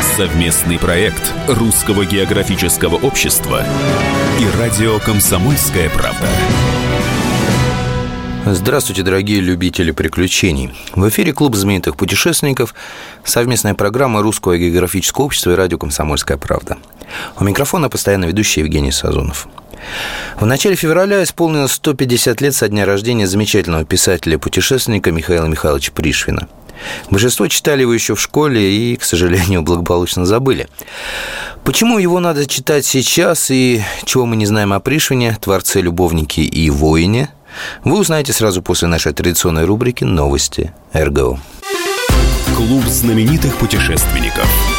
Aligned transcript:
Совместный 0.00 0.78
проект 0.78 1.32
Русского 1.48 2.04
географического 2.04 2.96
общества 2.96 3.64
и 4.38 4.58
радио 4.58 4.98
«Комсомольская 4.98 5.88
правда». 5.88 6.28
Здравствуйте, 8.44 9.02
дорогие 9.02 9.40
любители 9.40 9.92
приключений. 9.92 10.72
В 10.94 11.08
эфире 11.08 11.32
Клуб 11.32 11.56
знаменитых 11.56 11.96
путешественников, 11.96 12.74
совместная 13.24 13.74
программа 13.74 14.20
Русского 14.20 14.58
географического 14.58 15.24
общества 15.24 15.52
и 15.52 15.54
радио 15.54 15.78
«Комсомольская 15.78 16.36
правда». 16.36 16.76
У 17.40 17.44
микрофона 17.44 17.88
постоянно 17.88 18.26
ведущий 18.26 18.60
Евгений 18.60 18.92
Сазонов. 18.92 19.48
В 20.38 20.44
начале 20.44 20.76
февраля 20.76 21.22
исполнилось 21.22 21.72
150 21.72 22.40
лет 22.42 22.54
со 22.54 22.68
дня 22.68 22.84
рождения 22.84 23.26
замечательного 23.26 23.84
писателя-путешественника 23.84 25.10
Михаила 25.10 25.46
Михайловича 25.46 25.92
Пришвина– 25.92 26.48
Большинство 27.10 27.48
читали 27.48 27.82
его 27.82 27.92
еще 27.92 28.14
в 28.14 28.20
школе 28.20 28.72
и, 28.72 28.96
к 28.96 29.04
сожалению, 29.04 29.62
благополучно 29.62 30.26
забыли. 30.26 30.68
Почему 31.64 31.98
его 31.98 32.20
надо 32.20 32.46
читать 32.46 32.86
сейчас 32.86 33.50
и 33.50 33.82
чего 34.04 34.26
мы 34.26 34.36
не 34.36 34.46
знаем 34.46 34.72
о 34.72 34.80
Пришвине, 34.80 35.36
творце, 35.40 35.80
любовнике 35.80 36.42
и 36.42 36.70
воине, 36.70 37.30
вы 37.84 37.98
узнаете 37.98 38.32
сразу 38.32 38.62
после 38.62 38.88
нашей 38.88 39.12
традиционной 39.12 39.64
рубрики 39.64 40.04
«Новости 40.04 40.72
РГО». 40.94 41.40
Клуб 42.54 42.84
знаменитых 42.86 43.56
путешественников– 43.56 44.46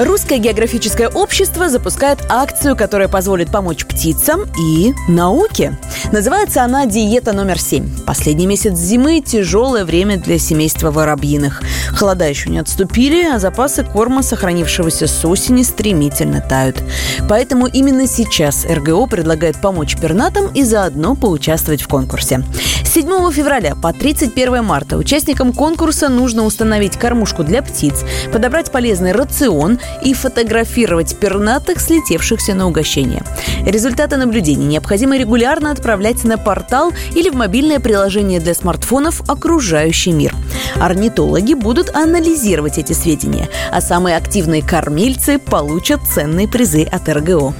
Русское 0.00 0.38
географическое 0.38 1.10
общество 1.10 1.68
запускает 1.68 2.20
акцию, 2.30 2.74
которая 2.74 3.06
позволит 3.06 3.50
помочь 3.52 3.84
птицам 3.84 4.44
и 4.58 4.94
науке. 5.08 5.78
Называется 6.10 6.62
она 6.62 6.86
«Диета 6.86 7.34
номер 7.34 7.56
7». 7.56 8.04
Последний 8.06 8.46
месяц 8.46 8.78
зимы– 8.78 9.20
тяжелое 9.26 9.84
время 9.84 10.16
для 10.16 10.38
семейства 10.38 10.90
воробьиных. 10.90 11.62
Холода 11.94 12.26
еще 12.26 12.48
не 12.48 12.60
отступили, 12.60 13.24
а 13.24 13.38
запасы 13.38 13.84
корма, 13.84 14.22
сохранившегося 14.22 15.06
с 15.06 15.22
осени, 15.26 15.62
стремительно 15.62 16.40
тают. 16.40 16.82
Поэтому 17.28 17.66
именно 17.66 18.06
сейчас 18.06 18.64
РГО 18.64 19.06
предлагает 19.06 19.60
помочь 19.60 19.98
пернатам 19.98 20.46
и 20.54 20.64
заодно 20.64 21.14
поучаствовать 21.14 21.82
в 21.82 21.88
конкурсе. 21.88 22.42
С 22.86 22.94
7 22.94 23.30
февраля 23.32 23.76
по 23.76 23.92
31 23.92 24.64
марта 24.64 24.96
участникам 24.96 25.52
конкурса 25.52 26.08
нужно 26.08 26.44
установить 26.44 26.96
кормушку 26.96 27.44
для 27.44 27.62
птиц, 27.62 28.02
подобрать 28.32 28.72
полезный 28.72 29.12
рацион 29.12 29.78
и 30.02 30.14
фотографировать 30.14 31.16
пернатых, 31.18 31.80
слетевшихся 31.80 32.54
на 32.54 32.66
угощение. 32.66 33.22
Результаты 33.64 34.16
наблюдений 34.16 34.66
необходимо 34.66 35.18
регулярно 35.18 35.70
отправлять 35.70 36.24
на 36.24 36.38
портал 36.38 36.92
или 37.14 37.30
в 37.30 37.34
мобильное 37.34 37.80
приложение 37.80 38.40
для 38.40 38.54
смартфонов 38.54 39.22
«Окружающий 39.28 40.12
мир». 40.12 40.34
Орнитологи 40.76 41.54
будут 41.54 41.94
анализировать 41.94 42.78
эти 42.78 42.92
сведения, 42.92 43.48
а 43.70 43.80
самые 43.80 44.16
активные 44.16 44.62
кормильцы 44.62 45.38
получат 45.38 46.00
ценные 46.02 46.48
призы 46.48 46.84
от 46.84 47.08
РГО. 47.08 47.54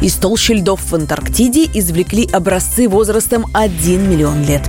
Из 0.00 0.14
толщи 0.14 0.54
льдов 0.54 0.80
в 0.90 0.94
Антарктиде 0.94 1.68
извлекли 1.74 2.26
образцы 2.32 2.88
возрастом 2.88 3.44
1 3.52 4.10
миллион 4.10 4.42
лет. 4.44 4.62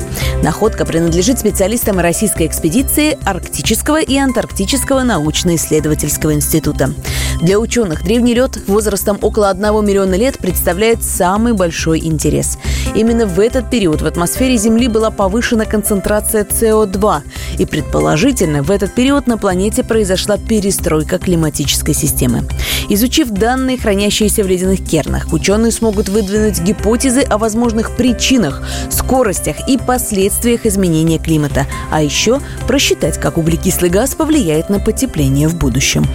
Находка 0.44 0.86
принадлежит 0.86 1.40
специалистам 1.40 2.00
российской 2.00 2.48
экспедиции 2.48 3.18
Арктического 3.24 4.02
и 4.02 4.18
Антарктического 4.18 5.04
научно-исследовательского 5.04 6.34
института. 6.34 6.94
Для 7.42 7.60
ученых 7.60 8.04
древний 8.04 8.34
лед 8.34 8.60
возрастом 8.68 9.18
около 9.22 9.50
1 9.50 9.64
миллиона 9.86 10.16
лет 10.16 10.38
представляет 10.38 11.02
самый 11.04 11.54
большой 11.54 12.00
интерес. 12.00 12.58
Именно 12.94 13.26
в 13.26 13.40
этот 13.40 13.70
период 13.70 14.02
в 14.02 14.06
атмосфере 14.06 14.58
Земли 14.58 14.88
была 14.88 15.12
повышена 15.12 15.66
концентрация 15.66 16.44
СО2, 16.44 17.22
и 17.58 17.66
предположительно 17.66 18.64
в 18.64 18.72
этот 18.72 18.94
период 18.94 19.28
на 19.28 19.38
планете 19.38 19.84
произошла 19.84 20.38
перестройка 20.38 21.20
климатической 21.20 21.94
системы. 21.94 22.44
Изучив 22.90 23.30
данные, 23.30 23.78
хранящиеся 23.78 24.44
в 24.44 24.48
ледяных 24.48 24.84
кернах, 24.84 25.21
ученые 25.32 25.72
смогут 25.72 26.10
выдвинуть 26.10 26.62
гипотезы 26.62 27.22
о 27.22 27.38
возможных 27.38 27.96
причинах, 27.96 28.64
скоростях 28.90 29.68
и 29.68 29.78
последствиях 29.78 30.66
изменения 30.66 31.20
климата, 31.20 31.68
а 31.92 32.02
еще 32.02 32.40
просчитать, 32.68 33.20
как 33.20 33.38
углекислый 33.38 33.90
газ 33.90 34.16
повлияет 34.16 34.70
на 34.70 34.80
потепление 34.80 35.48
в 35.48 35.56
будущем. 35.56 36.06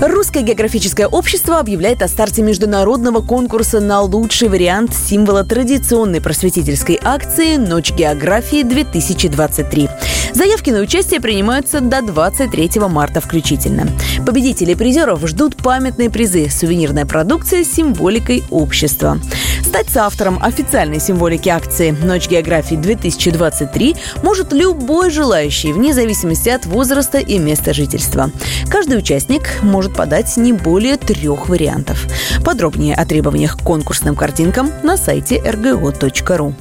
Русское 0.00 0.42
географическое 0.42 1.06
общество 1.06 1.58
объявляет 1.58 2.02
о 2.02 2.08
старте 2.08 2.42
международного 2.42 3.22
конкурса 3.22 3.80
на 3.80 4.02
лучший 4.02 4.48
вариант 4.48 4.94
символа 4.94 5.42
традиционной 5.42 6.20
просветительской 6.20 7.00
акции 7.02 7.56
«Ночь 7.56 7.92
географии-2023». 7.92 9.88
Заявки 10.36 10.68
на 10.68 10.80
участие 10.80 11.18
принимаются 11.18 11.80
до 11.80 12.02
23 12.02 12.78
марта 12.90 13.22
включительно. 13.22 13.88
Победители 14.26 14.74
призеров 14.74 15.26
ждут 15.26 15.56
памятные 15.56 16.10
призы, 16.10 16.50
сувенирная 16.50 17.06
продукция 17.06 17.64
с 17.64 17.72
символикой 17.72 18.44
общества. 18.50 19.18
Стать 19.64 19.88
соавтором 19.88 20.38
официальной 20.42 21.00
символики 21.00 21.48
акции 21.48 21.92
«Ночь 21.92 22.28
географии-2023» 22.28 23.96
может 24.22 24.52
любой 24.52 25.10
желающий, 25.10 25.72
вне 25.72 25.94
зависимости 25.94 26.50
от 26.50 26.66
возраста 26.66 27.16
и 27.16 27.38
места 27.38 27.72
жительства. 27.72 28.30
Каждый 28.68 28.98
участник 28.98 29.62
может 29.62 29.94
подать 29.94 30.36
не 30.36 30.52
более 30.52 30.98
трех 30.98 31.48
вариантов. 31.48 32.06
Подробнее 32.44 32.94
о 32.94 33.06
требованиях 33.06 33.56
к 33.56 33.62
конкурсным 33.62 34.14
картинкам 34.14 34.70
на 34.82 34.98
сайте 34.98 35.38
rgo.ru. 35.38 36.52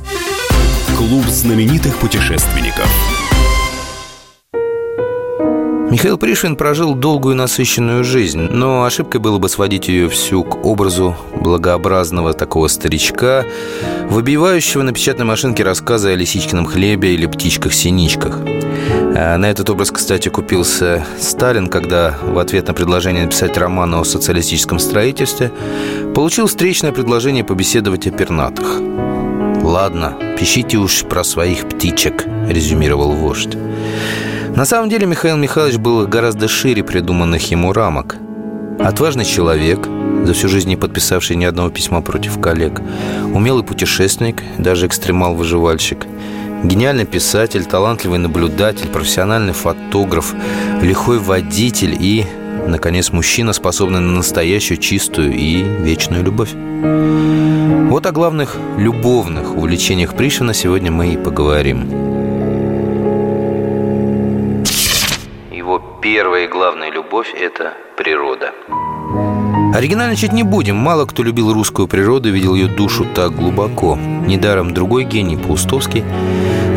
Клуб 0.95 1.25
знаменитых 1.25 1.97
путешественников– 1.97 2.89
Михаил 5.95 6.17
Пришвин 6.17 6.57
прожил 6.57 6.93
долгую 6.93 7.37
насыщенную 7.37 8.03
жизнь, 8.03 8.49
но 8.51 8.83
ошибкой 8.83 9.21
было 9.21 9.37
бы 9.37 9.47
сводить 9.47 9.87
ее 9.87 10.09
всю 10.09 10.43
к 10.43 10.65
образу 10.65 11.15
благообразного 11.39 12.33
такого 12.33 12.67
старичка, 12.67 13.45
выбивающего 14.09 14.81
на 14.81 14.91
печатной 14.91 15.23
машинке 15.23 15.63
рассказы 15.63 16.09
о 16.09 16.15
лисичкином 16.15 16.65
хлебе 16.65 17.13
или 17.13 17.27
птичках-синичках. 17.27 18.41
А 19.15 19.37
на 19.37 19.45
этот 19.45 19.69
образ, 19.69 19.89
кстати, 19.89 20.27
купился 20.27 21.05
Сталин, 21.17 21.67
когда 21.67 22.17
в 22.21 22.39
ответ 22.39 22.67
на 22.67 22.73
предложение 22.73 23.23
написать 23.23 23.57
роман 23.57 23.95
о 23.95 24.03
социалистическом 24.03 24.79
строительстве 24.79 25.49
получил 26.13 26.47
встречное 26.47 26.91
предложение 26.91 27.45
побеседовать 27.45 28.05
о 28.05 28.11
пернатых. 28.11 28.81
«Ладно, 29.61 30.17
пишите 30.37 30.75
уж 30.75 31.05
про 31.05 31.23
своих 31.23 31.69
птичек»,– 31.69 32.25
резюмировал 32.49 33.13
вождь. 33.13 33.57
На 34.55 34.63
самом 34.63 34.87
деле 34.89 35.05
Михаил 35.05 35.35
Михайлович 35.35 35.75
был 35.75 36.07
гораздо 36.07 36.47
шире 36.47 36.81
придуманных 36.81 37.51
ему 37.51 37.73
рамок. 37.73 38.15
Отважный 38.79 39.25
человек, 39.25 39.85
за 40.23 40.33
всю 40.33 40.47
жизнь 40.47 40.69
не 40.69 40.77
подписавший 40.77 41.35
ни 41.35 41.43
одного 41.43 41.69
письма 41.69 42.01
против 42.01 42.39
коллег, 42.39 42.81
умелый 43.33 43.65
путешественник, 43.65 44.41
даже 44.57 44.87
экстремал-выживальщик, 44.87 46.07
гениальный 46.63 47.05
писатель, 47.05 47.65
талантливый 47.65 48.17
наблюдатель, 48.17 48.87
профессиональный 48.87 49.51
фотограф, 49.51 50.33
лихой 50.81 51.19
водитель 51.19 51.97
и, 51.99 52.25
наконец, 52.65 53.11
мужчина, 53.11 53.51
способный 53.51 53.99
на 53.99 54.13
настоящую 54.13 54.77
чистую 54.77 55.33
и 55.33 55.63
вечную 55.63 56.23
любовь. 56.23 56.53
Вот 57.89 58.05
о 58.05 58.11
главных 58.13 58.55
любовных 58.77 59.53
увлечениях 59.53 60.15
Пришвина 60.15 60.53
сегодня 60.53 60.91
мы 60.91 61.13
и 61.13 61.17
поговорим. 61.17 62.04
Первая 66.05 66.45
и 66.45 66.47
главная 66.47 66.91
любовь– 66.91 67.33
это 67.35 67.73
природа. 67.97 68.51
Оригинальничать 69.73 70.33
не 70.33 70.43
будем. 70.43 70.75
Мало 70.75 71.07
кто 71.07 71.23
любил 71.23 71.51
русскую 71.51 71.87
природу 71.87 72.29
и 72.29 72.31
видел 72.31 72.53
ее 72.53 72.67
душу 72.67 73.07
так 73.15 73.35
глубоко. 73.35 73.97
Недаром 74.27 74.71
другой 74.71 75.05
гений, 75.05 75.35
Паустовский, 75.35 76.03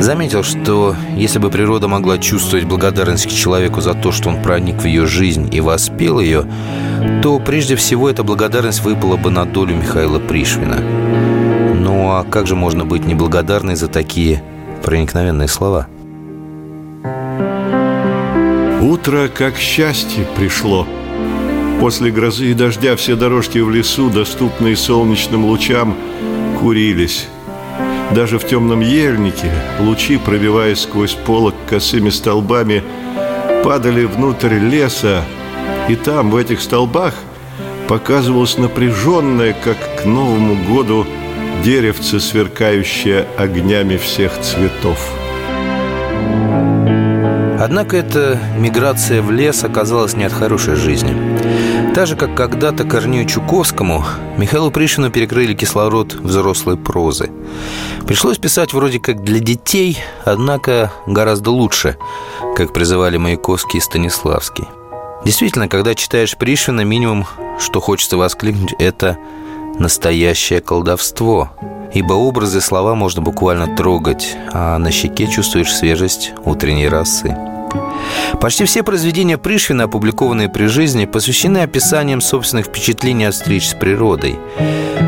заметил, 0.00 0.42
что 0.44 0.96
если 1.14 1.38
бы 1.38 1.50
природа 1.50 1.88
могла 1.88 2.16
чувствовать 2.16 2.64
благодарность 2.64 3.26
к 3.26 3.30
человеку 3.30 3.82
за 3.82 3.92
то, 3.92 4.12
что 4.12 4.30
он 4.30 4.42
проник 4.42 4.80
в 4.80 4.86
ее 4.86 5.04
жизнь 5.04 5.54
и 5.54 5.60
воспел 5.60 6.20
ее, 6.20 6.46
то 7.22 7.38
прежде 7.38 7.76
всего 7.76 8.08
эта 8.08 8.22
благодарность 8.22 8.80
выпала 8.80 9.18
бы 9.18 9.28
на 9.30 9.44
долю 9.44 9.76
Михаила 9.76 10.20
Пришвина. 10.20 10.80
Ну 11.74 12.12
а 12.12 12.24
как 12.24 12.46
же 12.46 12.56
можно 12.56 12.86
быть 12.86 13.04
неблагодарной 13.04 13.76
за 13.76 13.88
такие 13.88 14.42
проникновенные 14.82 15.48
слова– 15.48 15.86
Утро, 18.80 19.26
как 19.26 19.56
счастье, 19.56 20.24
пришло. 20.36 20.86
После 21.80 22.12
грозы 22.12 22.52
и 22.52 22.54
дождя 22.54 22.94
все 22.94 23.16
дорожки 23.16 23.58
в 23.58 23.70
лесу, 23.70 24.08
доступные 24.08 24.76
солнечным 24.76 25.44
лучам, 25.46 25.96
курились. 26.60 27.26
Даже 28.14 28.38
в 28.38 28.46
темном 28.46 28.80
ельнике 28.80 29.50
лучи, 29.80 30.16
пробиваясь 30.16 30.80
сквозь 30.80 31.14
полок 31.14 31.56
косыми 31.68 32.10
столбами, 32.10 32.84
падали 33.64 34.04
внутрь 34.04 34.58
леса, 34.58 35.24
и 35.88 35.96
там, 35.96 36.30
в 36.30 36.36
этих 36.36 36.60
столбах, 36.60 37.14
показывалось 37.88 38.58
напряженное, 38.58 39.54
как 39.54 40.02
к 40.02 40.04
Новому 40.04 40.54
году, 40.54 41.04
деревце, 41.64 42.20
сверкающее 42.20 43.26
огнями 43.36 43.96
всех 43.96 44.40
цветов. 44.40 45.17
Однако 47.60 47.96
эта 47.96 48.38
миграция 48.56 49.20
в 49.20 49.30
лес 49.32 49.64
оказалась 49.64 50.14
не 50.14 50.24
от 50.24 50.32
хорошей 50.32 50.76
жизни. 50.76 51.14
Так 51.94 52.06
же, 52.06 52.14
как 52.14 52.36
когда-то 52.36 52.84
Корнею 52.84 53.26
Чуковскому, 53.26 54.04
Михаилу 54.36 54.70
Пришину 54.70 55.10
перекрыли 55.10 55.54
кислород 55.54 56.14
взрослой 56.14 56.76
прозы. 56.76 57.30
Пришлось 58.06 58.38
писать 58.38 58.72
вроде 58.72 59.00
как 59.00 59.24
для 59.24 59.40
детей, 59.40 59.98
однако 60.24 60.92
гораздо 61.06 61.50
лучше, 61.50 61.96
как 62.56 62.72
призывали 62.72 63.16
Маяковский 63.16 63.78
и 63.78 63.82
Станиславский. 63.82 64.64
Действительно, 65.24 65.68
когда 65.68 65.96
читаешь 65.96 66.36
Пришвина, 66.36 66.82
минимум, 66.82 67.26
что 67.58 67.80
хочется 67.80 68.16
воскликнуть, 68.16 68.74
это 68.78 69.18
настоящее 69.78 70.60
колдовство. 70.60 71.50
Ибо 71.92 72.12
образы 72.14 72.60
слова 72.60 72.94
можно 72.94 73.22
буквально 73.22 73.74
трогать, 73.74 74.36
а 74.52 74.78
на 74.78 74.90
щеке 74.90 75.26
чувствуешь 75.26 75.74
свежесть 75.74 76.32
утренней 76.44 76.88
росы. 76.88 77.36
Почти 78.40 78.64
все 78.64 78.82
произведения 78.82 79.38
Пришвина, 79.38 79.84
опубликованные 79.84 80.48
при 80.48 80.66
жизни, 80.66 81.06
посвящены 81.06 81.58
описаниям 81.58 82.20
собственных 82.20 82.66
впечатлений 82.66 83.24
от 83.24 83.34
встреч 83.34 83.68
с 83.68 83.74
природой. 83.74 84.38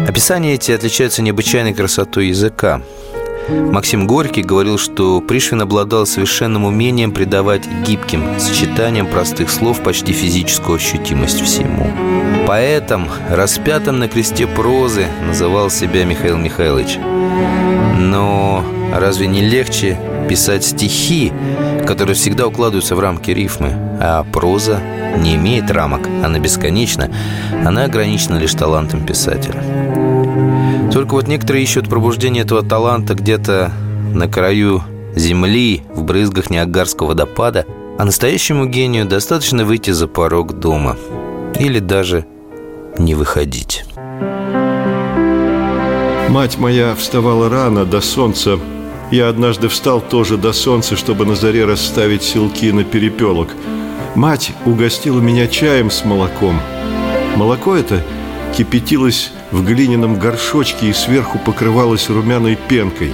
Описания 0.09 0.55
эти 0.55 0.73
отличаются 0.73 1.23
необычайной 1.23 1.75
красотой 1.75 2.29
языка. 2.29 2.83
Максим 3.49 4.07
Горький 4.07 4.43
говорил, 4.43 4.79
что 4.79 5.21
Пришвин 5.21 5.63
обладал 5.63 6.07
совершенным 6.07 6.65
умением 6.65 7.13
придавать 7.13 7.67
гибким 7.87 8.39
сочетаниям 8.39 9.07
простых 9.07 9.51
слов 9.51 9.83
почти 9.83 10.13
физическую 10.13 10.77
ощутимость 10.77 11.41
всему. 11.41 11.91
Поэтом, 12.51 13.09
распятым 13.31 14.01
на 14.01 14.09
кресте 14.09 14.49
прозы, 14.49 15.07
называл 15.25 15.71
себя 15.71 16.05
Михаил 16.05 16.37
Михайлович. 16.37 16.99
Но 17.97 18.65
разве 18.93 19.29
не 19.29 19.41
легче 19.41 19.97
писать 20.29 20.65
стихи, 20.65 21.33
которые 21.87 22.17
всегда 22.17 22.49
укладываются 22.49 22.97
в 22.97 22.99
рамки 22.99 23.31
рифмы, 23.31 23.71
а 24.01 24.25
проза 24.33 24.81
не 25.17 25.37
имеет 25.37 25.71
рамок, 25.71 26.09
она 26.25 26.41
бесконечна, 26.41 27.09
она 27.65 27.85
ограничена 27.85 28.37
лишь 28.37 28.55
талантом 28.55 29.07
писателя. 29.07 29.63
Только 30.93 31.13
вот 31.13 31.29
некоторые 31.29 31.63
ищут 31.63 31.89
пробуждение 31.89 32.43
этого 32.43 32.65
таланта 32.65 33.15
где-то 33.15 33.71
на 34.13 34.27
краю 34.27 34.83
земли, 35.15 35.85
в 35.95 36.03
брызгах 36.03 36.51
Ниагарского 36.51 37.11
водопада, 37.11 37.65
а 37.97 38.05
настоящему 38.05 38.67
гению 38.67 39.07
достаточно 39.07 39.65
выйти 39.65 39.93
за 39.93 40.09
порог 40.09 40.59
дома 40.59 40.97
или 41.57 41.79
даже 41.79 42.27
не 42.99 43.15
выходить. 43.15 43.85
Мать 46.29 46.59
моя 46.59 46.95
вставала 46.95 47.49
рано, 47.49 47.85
до 47.85 48.01
солнца. 48.01 48.59
Я 49.11 49.29
однажды 49.29 49.69
встал 49.69 50.01
тоже 50.01 50.37
до 50.37 50.53
солнца, 50.53 50.97
чтобы 50.97 51.27
на 51.27 51.35
заре 51.35 51.65
расставить 51.65 52.23
селки 52.23 52.71
на 52.71 52.85
перепелок. 52.85 53.49
Мать 54.15 54.53
угостила 54.65 55.21
меня 55.21 55.49
чаем 55.49 55.91
с 55.91 56.05
молоком. 56.05 56.61
Молоко 57.37 57.75
это 57.75 58.05
кипятилось 58.57 59.33
в 59.51 59.65
глиняном 59.65 60.19
горшочке 60.19 60.91
и 60.91 60.93
сверху 60.93 61.39
покрывалось 61.39 62.09
румяной 62.09 62.57
пенкой. 62.69 63.13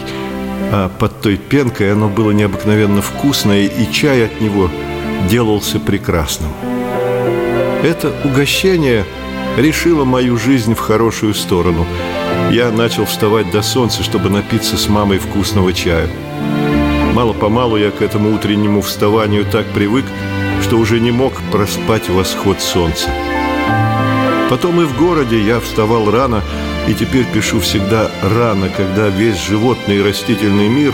А 0.72 0.90
под 0.90 1.20
той 1.20 1.36
пенкой 1.36 1.92
оно 1.92 2.08
было 2.08 2.32
необыкновенно 2.32 3.00
вкусное, 3.00 3.64
и 3.66 3.90
чай 3.90 4.26
от 4.26 4.40
него 4.40 4.70
делался 5.30 5.78
прекрасным. 5.78 6.50
Это 7.82 8.12
угощение 8.24 9.04
решило 9.56 10.04
мою 10.04 10.36
жизнь 10.36 10.74
в 10.74 10.78
хорошую 10.78 11.34
сторону. 11.34 11.86
Я 12.50 12.70
начал 12.70 13.06
вставать 13.06 13.50
до 13.50 13.62
солнца, 13.62 14.02
чтобы 14.02 14.30
напиться 14.30 14.76
с 14.76 14.88
мамой 14.88 15.18
вкусного 15.18 15.72
чая. 15.72 16.08
Мало-помалу 17.14 17.76
я 17.76 17.90
к 17.90 18.02
этому 18.02 18.34
утреннему 18.34 18.82
вставанию 18.82 19.44
так 19.44 19.66
привык, 19.68 20.04
что 20.62 20.76
уже 20.76 21.00
не 21.00 21.10
мог 21.10 21.32
проспать 21.50 22.08
восход 22.08 22.60
солнца. 22.60 23.08
Потом 24.50 24.80
и 24.80 24.84
в 24.84 24.96
городе 24.96 25.40
я 25.40 25.58
вставал 25.58 26.10
рано 26.10 26.42
и 26.86 26.94
теперь 26.94 27.24
пишу 27.24 27.60
всегда 27.60 28.10
рано, 28.22 28.68
когда 28.68 29.08
весь 29.08 29.42
животный 29.42 29.96
и 29.96 30.02
растительный 30.02 30.68
мир 30.68 30.92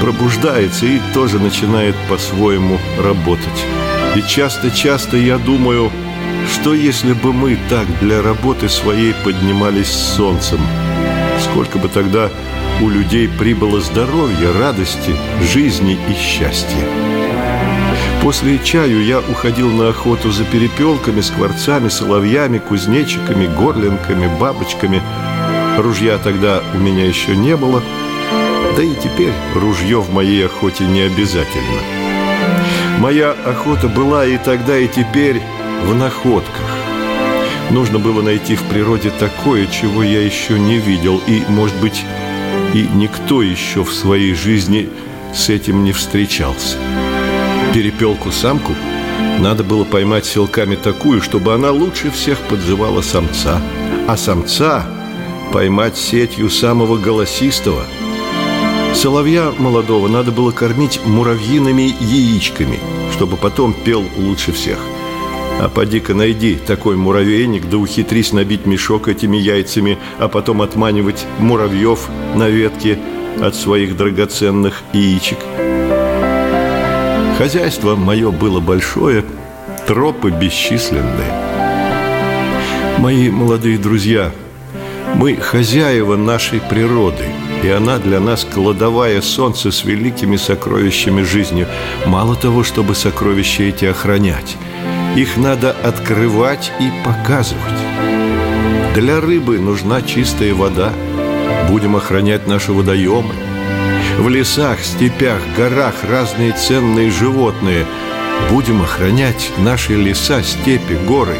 пробуждается 0.00 0.86
и 0.86 1.00
тоже 1.12 1.38
начинает 1.38 1.94
по-своему 2.08 2.78
работать. 2.98 3.66
И 4.16 4.22
часто-часто 4.22 5.18
я 5.18 5.36
думаю, 5.36 5.92
что 6.60 6.74
если 6.74 7.14
бы 7.14 7.32
мы 7.32 7.56
так 7.70 7.86
для 8.00 8.20
работы 8.20 8.68
своей 8.68 9.14
поднимались 9.24 9.88
с 9.88 10.16
солнцем, 10.16 10.60
сколько 11.38 11.78
бы 11.78 11.88
тогда 11.88 12.28
у 12.82 12.88
людей 12.90 13.28
прибыло 13.28 13.80
здоровья, 13.80 14.52
радости, 14.58 15.16
жизни 15.40 15.98
и 16.08 16.12
счастья. 16.12 16.84
После 18.22 18.58
чаю 18.58 19.02
я 19.02 19.20
уходил 19.20 19.70
на 19.70 19.88
охоту 19.88 20.30
за 20.30 20.44
перепелками, 20.44 21.22
скворцами, 21.22 21.88
соловьями, 21.88 22.58
кузнечиками, 22.58 23.46
горлинками, 23.46 24.30
бабочками. 24.38 25.00
Ружья 25.78 26.18
тогда 26.18 26.62
у 26.74 26.78
меня 26.78 27.06
еще 27.06 27.36
не 27.36 27.56
было, 27.56 27.82
да 28.76 28.82
и 28.82 28.94
теперь 28.96 29.32
ружье 29.54 30.00
в 30.00 30.12
моей 30.12 30.44
охоте 30.44 30.84
не 30.84 31.00
обязательно. 31.00 31.80
Моя 32.98 33.30
охота 33.30 33.88
была 33.88 34.26
и 34.26 34.36
тогда, 34.36 34.76
и 34.76 34.88
теперь 34.88 35.40
в 35.84 35.94
находках. 35.94 36.66
Нужно 37.70 37.98
было 37.98 38.22
найти 38.22 38.56
в 38.56 38.62
природе 38.64 39.10
такое, 39.10 39.66
чего 39.66 40.02
я 40.02 40.22
еще 40.22 40.58
не 40.58 40.78
видел, 40.78 41.20
и, 41.26 41.42
может 41.48 41.76
быть, 41.76 42.04
и 42.74 42.88
никто 42.94 43.42
еще 43.42 43.84
в 43.84 43.92
своей 43.92 44.34
жизни 44.34 44.88
с 45.34 45.48
этим 45.48 45.84
не 45.84 45.92
встречался 45.92 46.76
перепелку-самку 47.72 48.74
надо 49.38 49.64
было 49.64 49.84
поймать 49.84 50.26
селками 50.26 50.76
такую, 50.76 51.22
чтобы 51.22 51.54
она 51.54 51.70
лучше 51.70 52.10
всех 52.10 52.38
подживала 52.40 53.00
самца, 53.00 53.60
а 54.06 54.16
самца 54.16 54.86
поймать 55.52 55.96
сетью 55.96 56.50
самого 56.50 56.98
голосистого. 56.98 57.84
Соловья 58.94 59.52
молодого 59.56 60.08
надо 60.08 60.30
было 60.32 60.50
кормить 60.50 61.00
муравьиными 61.04 61.94
яичками, 62.00 62.80
чтобы 63.12 63.36
потом 63.36 63.72
пел 63.72 64.04
лучше 64.18 64.52
всех. 64.52 64.78
А 65.62 65.68
поди-ка 65.68 66.14
найди 66.14 66.54
такой 66.54 66.96
муравейник, 66.96 67.68
да 67.68 67.76
ухитрись 67.76 68.32
набить 68.32 68.66
мешок 68.66 69.08
этими 69.08 69.36
яйцами, 69.36 69.98
а 70.18 70.28
потом 70.28 70.62
отманивать 70.62 71.26
муравьев 71.38 72.08
на 72.34 72.48
ветке 72.48 72.98
от 73.40 73.54
своих 73.54 73.96
драгоценных 73.96 74.82
яичек– 74.92 75.38
Хозяйство 77.40 77.96
мое 77.96 78.30
было 78.32 78.60
большое, 78.60 79.24
тропы 79.86 80.28
бесчисленные. 80.28 81.32
Мои 82.98 83.30
молодые 83.30 83.78
друзья, 83.78 84.30
мы 85.14 85.36
хозяева 85.36 86.16
нашей 86.16 86.60
природы, 86.60 87.24
и 87.62 87.68
она 87.70 87.96
для 87.96 88.20
нас 88.20 88.44
кладовая 88.44 89.22
солнце 89.22 89.70
с 89.70 89.84
великими 89.84 90.36
сокровищами 90.36 91.22
жизни. 91.22 91.66
Мало 92.04 92.36
того, 92.36 92.62
чтобы 92.62 92.94
сокровища 92.94 93.62
эти 93.62 93.86
охранять, 93.86 94.58
их 95.16 95.36
надо 95.36 95.70
открывать 95.70 96.72
и 96.80 96.90
показывать. 97.04 97.64
Для 98.94 99.20
рыбы 99.20 99.58
нужна 99.58 100.02
чистая 100.02 100.54
вода. 100.54 100.92
Будем 101.68 101.96
охранять 101.96 102.46
наши 102.46 102.72
водоемы– 102.72 103.34
в 104.20 104.28
лесах, 104.28 104.80
степях, 104.80 105.40
горах 105.56 105.94
разные 106.06 106.52
ценные 106.52 107.10
животные. 107.10 107.86
Будем 108.50 108.82
охранять 108.82 109.50
наши 109.56 109.94
леса, 109.94 110.42
степи, 110.42 110.94
горы. 111.06 111.36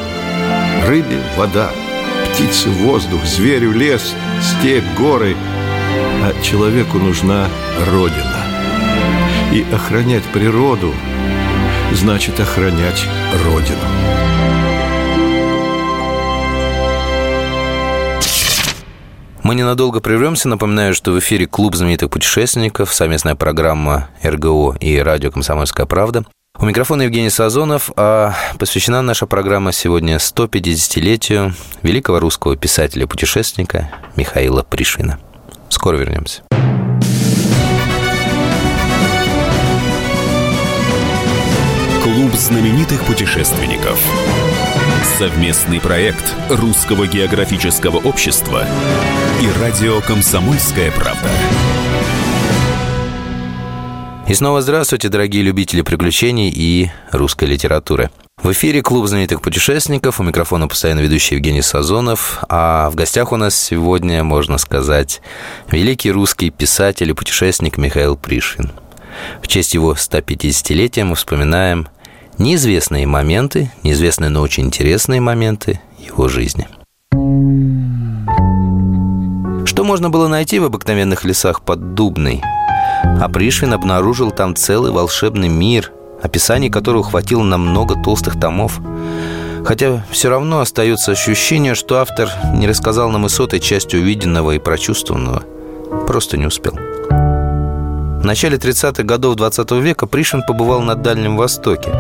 Рыбе– 0.87 1.21
вода, 1.37 1.71
птице– 2.33 2.69
воздух, 2.71 3.23
зверю– 3.27 3.73
лес, 3.75 4.15
степь, 4.41 4.85
горы. 4.97 5.37
А 6.23 6.33
человеку 6.43 6.99
нужна 6.99 7.49
Родина. 7.91 8.47
И 9.53 9.65
охранять 9.73 10.25
природу– 10.25 10.95
значит 11.93 12.39
охранять 12.41 13.05
Родину. 13.45 13.79
Мы 19.43 19.55
ненадолго 19.55 20.01
прервемся. 20.01 20.49
Напоминаю, 20.49 20.95
что 20.95 21.13
в 21.13 21.19
эфире 21.19 21.47
«Клуб 21.47 21.75
знаменитых 21.75 22.11
путешественников», 22.11 22.95
совместная 22.95 23.35
программа 23.35 24.09
РГО 24.23 24.77
и 24.79 24.99
радио 24.99 25.31
«Комсомольская 25.31 25.87
правда». 25.87 26.25
У 26.59 26.67
микрофона 26.67 27.03
Евгений 27.03 27.31
Сазонов, 27.31 27.91
а 27.97 28.35
посвящена 28.59 29.01
наша 29.01 29.27
программа 29.27 29.73
сегодня 29.73 30.17
150-летию 30.17 31.55
великого 31.83 32.21
русского 32.21 32.57
писателя-путешественника 32.57 33.91
Михаила 34.15 34.63
Пришвина. 34.63 35.19
Скоро 35.71 35.97
вернемся. 35.97 36.43
Клуб 42.03 42.33
знаменитых 42.33 43.05
путешественников. 43.05 44.01
Совместный 45.19 45.81
проект 45.81 46.35
Русского 46.49 47.07
географического 47.07 47.99
общества 47.99 48.65
и 49.43 49.61
радио 49.61 50.01
«Комсомольская 50.01 50.91
правда». 50.93 51.29
И 54.27 54.33
снова 54.33 54.63
здравствуйте, 54.63 55.11
дорогие 55.11 55.43
любители 55.43 55.83
приключений 55.83 56.49
и 56.49 56.91
русской 57.13 57.45
литературы. 57.45 58.09
В 58.43 58.51
эфире 58.53 58.81
Клуб 58.81 59.07
знаменитых 59.07 59.43
путешественников. 59.43 60.21
У 60.21 60.23
микрофона 60.23 60.69
постоянно 60.69 61.01
ведущий 61.01 61.35
Евгений 61.35 61.61
Сазонов. 61.61 62.43
А 62.49 62.89
в 62.89 62.95
гостях 62.95 63.31
у 63.33 63.37
нас 63.37 63.55
сегодня, 63.55 64.25
можно 64.25 64.57
сказать, 64.57 65.21
великий 65.71 66.11
русский 66.13 66.49
писатель 66.49 67.11
и 67.11 67.13
путешественник 67.13 67.77
Михаил 67.77 68.17
Пришвин. 68.17 68.71
В 69.43 69.49
честь 69.49 69.75
его 69.75 69.95
150-летия 69.95 71.05
мы 71.05 71.15
вспоминаем 71.15 71.89
неизвестные 72.39 73.07
моменты, 73.07 73.71
неизвестные, 73.83 74.31
но 74.31 74.41
очень 74.43 74.67
интересные 74.67 75.21
моменты 75.21 75.81
его 75.99 76.29
жизни. 76.29 76.69
Что 79.67 79.85
можно 79.85 80.11
было 80.11 80.29
найти 80.29 80.59
в 80.59 80.65
обыкновенных 80.65 81.25
лесах 81.25 81.63
под 81.63 81.95
Дубной– 81.95 82.43
а 83.03 83.29
Пришвин 83.29 83.73
обнаружил 83.73 84.31
там 84.31 84.55
целый 84.55 84.93
волшебный 84.93 85.49
мир, 85.49 85.93
описание 86.23 86.71
которого 86.71 87.03
хватило 87.03 87.43
на 87.43 87.59
много 87.59 87.95
толстых 88.03 88.39
томов. 88.39 88.81
Хотя 89.65 90.05
все 90.11 90.31
равно 90.31 90.61
остается 90.61 91.13
ощущение, 91.13 91.75
что 91.75 91.99
автор 91.99 92.31
не 92.55 92.67
рассказал 92.67 93.11
нам 93.11 93.27
и 93.27 93.29
сотой 93.29 93.61
части 93.61 93.97
увиденного 93.97 94.53
и 94.53 94.59
прочувствованного. 94.59 95.43
Просто 96.07 96.37
не 96.39 96.47
успел. 96.47 96.79
В 98.21 98.25
начале 98.25 98.57
30-х 98.57 99.03
годов 99.03 99.37
20 99.37 99.71
века 99.73 100.07
Пришвин 100.07 100.43
побывал 100.43 100.83
на 100.83 100.95
Дальнем 100.95 101.37
Востоке, 101.37 101.91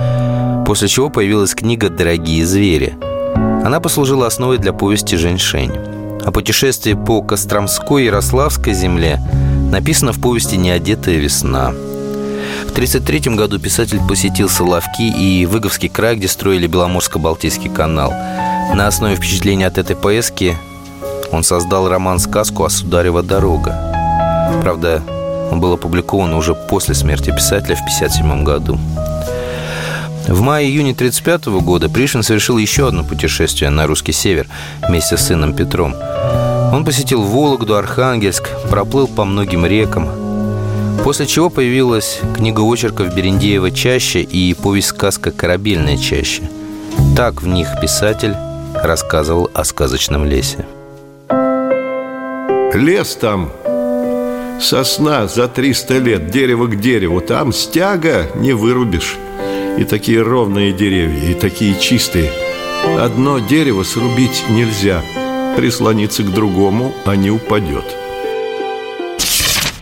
после 0.66 0.88
чего 0.88 1.10
появилась 1.10 1.54
книга 1.54 1.90
«Дорогие 1.90 2.46
звери». 2.46 2.96
Она 3.64 3.80
послужила 3.80 4.26
основой 4.26 4.58
для 4.58 4.72
повести 4.72 5.16
«Женьшень». 5.16 5.72
О 6.24 6.30
путешествии 6.30 6.94
по 6.94 7.22
Костромской 7.22 8.02
и 8.02 8.06
Ярославской 8.06 8.74
земле– 8.74 9.20
Написано 9.70 10.12
в 10.12 10.20
повести 10.20 10.56
«Неодетая 10.56 11.16
весна». 11.18 11.70
В 11.70 12.72
1933 12.72 13.36
году 13.36 13.60
писатель 13.60 14.00
посетил 14.08 14.48
Соловки 14.48 15.02
и 15.02 15.46
Выговский 15.46 15.88
край, 15.88 16.16
где 16.16 16.26
строили 16.26 16.66
Беломорско-Балтийский 16.66 17.72
канал. 17.72 18.10
На 18.10 18.88
основе 18.88 19.14
впечатлений 19.14 19.62
от 19.62 19.78
этой 19.78 19.94
поездки 19.94 20.56
он 21.30 21.44
создал 21.44 21.88
роман-сказку 21.88 22.64
«А 22.64 22.68
сударева 22.68 23.22
дорога». 23.22 24.60
Правда, 24.60 25.02
он 25.50 25.60
был 25.60 25.72
опубликован 25.72 26.32
уже 26.34 26.54
после 26.54 26.94
смерти 26.94 27.30
писателя 27.30 27.76
в 27.76 27.80
1957 27.80 28.44
году. 28.44 28.78
В 30.28 30.40
мае-июне 30.42 30.92
1935 30.92 31.46
года 31.64 31.88
Пришвин 31.88 32.22
совершил 32.22 32.58
еще 32.58 32.88
одно 32.88 33.02
путешествие 33.04 33.70
на 33.70 33.86
русский 33.86 34.12
север 34.12 34.46
вместе 34.86 35.16
с 35.16 35.26
сыном 35.26 35.54
Петром– 35.54 35.94
он 36.72 36.84
посетил 36.84 37.22
Вологду, 37.22 37.74
Архангельск, 37.74 38.48
проплыл 38.70 39.08
по 39.08 39.24
многим 39.24 39.66
рекам. 39.66 40.08
После 41.02 41.26
чего 41.26 41.50
появилась 41.50 42.20
книга 42.36 42.60
очерков 42.60 43.12
Берендеева 43.12 43.72
«Чаще» 43.72 44.20
и 44.20 44.54
повесть-сказка 44.54 45.32
«Корабельная 45.32 45.96
чаще». 45.96 46.42
Так 47.16 47.42
в 47.42 47.48
них 47.48 47.68
писатель 47.80 48.36
рассказывал 48.74 49.50
о 49.52 49.64
сказочном 49.64 50.24
лесе. 50.24 50.64
Лес 52.72 53.16
там, 53.20 53.50
сосна 54.60 55.26
за 55.26 55.48
300 55.48 55.98
лет, 55.98 56.30
дерево 56.30 56.66
к 56.66 56.80
дереву, 56.80 57.20
там 57.20 57.52
стяга 57.52 58.30
не 58.34 58.52
вырубишь. 58.52 59.16
И 59.78 59.84
такие 59.84 60.22
ровные 60.22 60.72
деревья, 60.72 61.30
и 61.30 61.34
такие 61.34 61.78
чистые. 61.78 62.30
Одно 62.98 63.38
дерево 63.38 63.82
срубить 63.82 64.44
нельзя– 64.50 65.02
прислониться 65.56 66.22
к 66.22 66.32
другому, 66.32 66.94
а 67.04 67.16
не 67.16 67.30
упадет. 67.30 67.84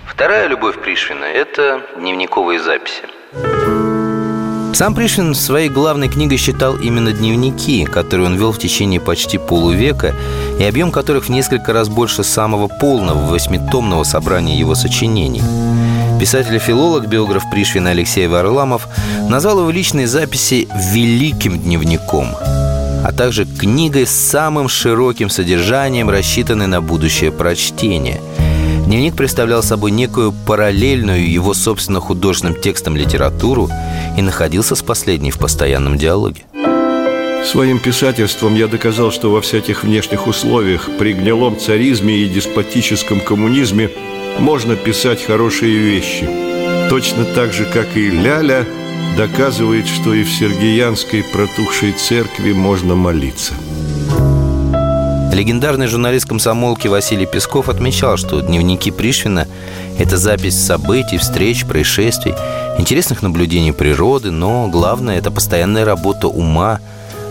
Вторая 0.07 0.49
любовь 0.49 0.81
Пришвина– 0.81 1.25
это 1.25 1.83
дневниковые 1.97 2.61
записи. 2.61 3.03
Сам 4.75 4.95
Пришвин 4.95 5.35
своей 5.35 5.69
главной 5.69 6.09
книгой 6.09 6.39
считал 6.39 6.77
именно 6.77 7.13
дневники, 7.13 7.85
которые 7.85 8.27
он 8.27 8.37
вел 8.37 8.53
в 8.53 8.59
течение 8.59 9.01
почти 9.01 9.37
полувека, 9.37 10.15
и 10.61 10.65
объем 10.65 10.93
которых 10.93 11.25
в 11.25 11.29
несколько 11.31 11.73
раз 11.73 11.89
больше 11.89 12.23
самого 12.23 12.69
полного 12.69 13.27
восьмитомного 13.27 14.05
собрания 14.05 14.57
его 14.57 14.75
сочинений. 14.75 15.43
Писатель 16.21 16.57
и 16.57 16.59
филолог, 16.59 17.07
биограф 17.07 17.45
Пришвина 17.51 17.91
Алексей 17.91 18.27
Варламов 18.27 18.89
назвал 19.29 19.61
его 19.61 19.71
личные 19.71 20.07
записи 20.07 20.69
«великим 20.93 21.59
дневником», 21.59 22.29
а 23.05 23.13
также 23.17 23.47
книгой 23.47 24.07
с 24.07 24.11
самым 24.11 24.69
широким 24.69 25.31
содержанием, 25.31 26.11
рассчитанной 26.11 26.67
на 26.67 26.81
будущее 26.81 27.33
прочтение. 27.33 28.21
Дневник 28.87 29.17
представлял 29.17 29.63
собой 29.63 29.91
некую 29.91 30.33
параллельную 30.33 31.31
его 31.31 31.53
собственно 31.53 32.01
художественным 32.01 32.59
текстом 32.59 32.97
литературу 32.97 33.71
и 34.19 34.23
находился 34.23 34.75
с 34.75 34.83
последней 34.83 35.31
в 35.31 35.39
постоянном 35.39 35.97
диалоге. 35.97 36.43
Своим 37.45 37.79
писательством 37.79 38.57
я 38.57 38.67
доказал, 38.67 39.13
что 39.13 39.31
во 39.31 39.41
всяких 39.41 39.85
внешних 39.85 40.27
условиях, 40.27 40.91
при 40.99 41.13
гнилом 41.13 41.57
царизме 41.59 42.17
и 42.19 42.29
деспотическом 42.29 43.21
коммунизме 43.21 43.91
можно 44.39 44.77
писать 44.77 45.25
хорошие 45.25 45.79
вещи. 45.79 46.29
Точно 46.91 47.25
так 47.25 47.53
же, 47.53 47.65
как 47.65 47.97
и 47.97 48.11
Ляля– 48.11 48.67
доказывает, 49.17 49.89
что 49.89 50.15
и 50.15 50.23
в 50.23 50.31
Сергиянской 50.31 51.25
протухшей 51.25 51.93
церкви 51.93 52.53
можно 52.53 52.95
молиться. 52.95 53.55
Легендарный 55.33 55.89
журналист 55.89 56.29
комсомолки 56.29 56.89
Василий 56.89 57.27
Песков 57.27 57.69
отмечал, 57.69 58.17
что 58.17 58.41
дневники 58.41 58.91
Пришвина– 58.91 59.47
это 59.99 60.17
запись 60.17 60.57
событий, 60.57 61.19
встреч, 61.19 61.65
происшествий, 61.65 62.35
интересных 62.79 63.23
наблюдений 63.23 63.73
природы, 63.73 64.31
но 64.31 64.69
главное– 64.69 65.19
это 65.19 65.31
постоянная 65.31 65.85
работа 65.85 66.29
ума, 66.29 66.81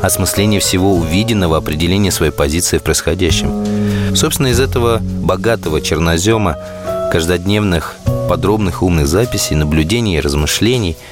осмысление 0.02 0.60
всего 0.60 0.94
увиденного, 0.96 1.58
определение 1.58 2.12
своей 2.12 2.32
позиции 2.32 2.78
в 2.78 2.84
происходящем. 2.84 4.16
Собственно, 4.16 4.48
из 4.48 4.60
этого 4.60 5.00
богатого 5.02 5.82
чернозема, 5.82 6.58
каждодневных, 7.12 7.96
подробных 8.30 8.84
умных 8.84 9.08
записей, 9.08 9.56
наблюдений 9.56 10.18
и 10.18 10.22
размышлений– 10.22 10.96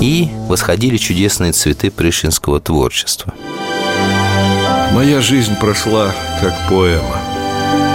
и 0.00 0.28
восходили 0.48 0.96
чудесные 0.96 1.52
цветы 1.52 1.90
пришинского 1.90 2.60
творчества. 2.60 3.32
Моя 4.92 5.20
жизнь 5.20 5.56
прошла 5.56 6.12
как 6.40 6.54
поэма. 6.68 7.20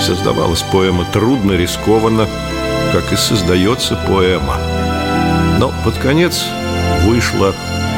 Создавалась 0.01 0.63
поэма 0.71 1.05
трудно, 1.11 1.53
рискованно, 1.53 2.27
как 2.91 3.11
и 3.13 3.15
создается 3.15 3.95
поэма. 4.07 4.57
Но 5.61 5.71
под 5.85 5.97
конец 5.97 6.43
вышла, 7.05 7.55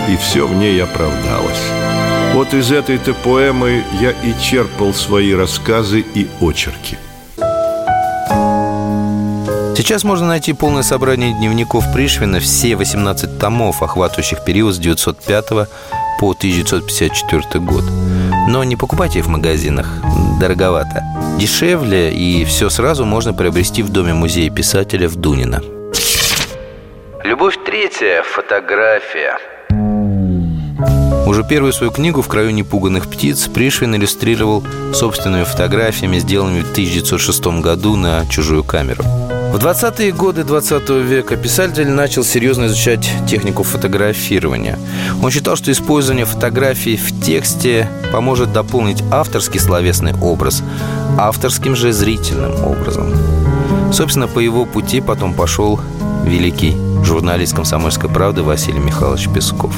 и 0.08 0.16
все 0.18 0.46
в 0.46 0.54
ней 0.54 0.84
оправдалось. 0.84 1.64
Вот 2.36 2.54
из 2.54 2.72
этой-то 2.72 3.16
поэмы 3.16 3.84
я 4.00 4.12
и 4.12 4.40
черпал 4.40 4.94
свои 4.94 5.34
рассказы 5.34 6.02
и 6.14 6.28
очерки– 6.40 6.98
Сейчас 9.84 10.06
можно 10.06 10.28
найти 10.28 10.54
полное 10.54 10.82
собрание 10.82 11.34
дневников 11.34 11.92
Пришвина, 11.92 12.40
все 12.40 12.78
18 12.78 13.38
томов, 13.38 13.84
охватывающих 13.84 14.42
период 14.46 14.74
с 14.74 14.78
905 14.78 15.50
по 16.22 16.32
1954 16.32 17.60
год. 17.60 17.84
Но 18.48 18.64
не 18.64 18.78
покупайте 18.78 19.20
их 19.20 19.26
в 19.26 19.30
магазинах, 19.30 19.88
дороговато. 20.40 21.04
Дешевле 21.38 22.14
и 22.14 22.46
все 22.46 22.70
сразу 22.70 23.04
можно 23.04 23.34
приобрести 23.34 23.84
в 23.84 23.90
Доме 23.90 24.14
музея 24.14 24.50
писателя 24.50 25.10
в 25.10 25.18
Дунино. 25.18 25.73
Третья. 27.66 28.24
Фотография. 28.24 29.38
Уже 31.26 31.44
первую 31.46 31.72
свою 31.72 31.92
книгу 31.94 32.22
«В 32.22 32.28
краю 32.28 32.52
непуганных 32.52 33.10
птиц» 33.10 33.48
Пришвин 33.48 33.96
иллюстрировал 33.96 34.64
собственными 34.94 35.46
фотографиями, 35.46 36.20
сделанными 36.20 36.62
в 36.62 36.72
1906 36.72 37.62
году 37.62 37.96
на 37.96 38.26
чужую 38.28 38.66
камеру. 38.66 39.04
В 39.54 39.56
20-е 39.56 40.12
годы 40.12 40.44
20 40.44 40.90
века 40.90 41.38
писатель 41.38 41.88
начал 41.90 42.26
серьезно 42.26 42.66
изучать 42.66 43.10
технику 43.30 43.64
фотографирования. 43.64 44.78
Он 45.22 45.32
считал, 45.32 45.56
что 45.56 45.72
использование 45.72 46.26
фотографий 46.26 46.98
в 46.98 47.24
тексте 47.24 47.88
поможет 48.12 48.52
дополнить 48.52 49.04
авторский 49.10 49.60
словесный 49.60 50.14
образ 50.22 50.62
авторским 51.18 51.76
же 51.76 51.94
зрительным 51.94 52.62
образом. 52.66 53.14
Собственно, 53.94 54.28
по 54.28 54.40
его 54.40 54.66
пути 54.66 55.00
потом 55.00 55.34
пошел 55.34 55.80
великий 56.26 56.76
журналист 57.06 57.56
«Комсомольской 57.56 58.10
правды» 58.10 58.44
Василий 58.44 58.80
Михайлович 58.80 59.30
Песков. 59.30 59.74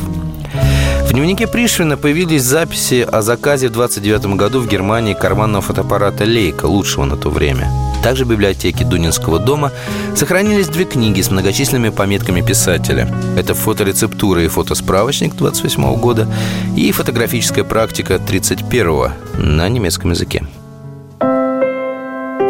В 1.05 1.11
дневнике 1.11 1.47
Пришвина 1.47 1.97
появились 1.97 2.43
записи 2.43 3.07
о 3.09 3.21
заказе 3.21 3.67
в 3.67 3.71
29 3.73 4.35
году 4.35 4.59
в 4.59 4.67
Германии 4.67 5.13
карманного 5.13 5.61
фотоаппарата 5.61 6.23
«Лейка», 6.23 6.65
лучшего 6.65 7.05
на 7.05 7.15
то 7.15 7.29
время. 7.29 7.69
Также 8.03 8.25
в 8.25 8.29
библиотеке 8.29 8.85
Дунинского 8.85 9.39
дома 9.39 9.71
сохранились 10.15 10.67
две 10.67 10.85
книги 10.85 11.21
с 11.21 11.31
многочисленными 11.31 11.89
пометками 11.89 12.41
писателя. 12.41 13.07
Это 13.37 13.53
фоторецептура 13.53 14.43
и 14.43 14.47
фотосправочник 14.47 15.35
28 15.35 15.95
года 15.97 16.27
и 16.75 16.91
фотографическая 16.91 17.63
практика 17.63 18.19
31 18.19 19.11
на 19.37 19.69
немецком 19.69 20.11
языке. 20.11 20.45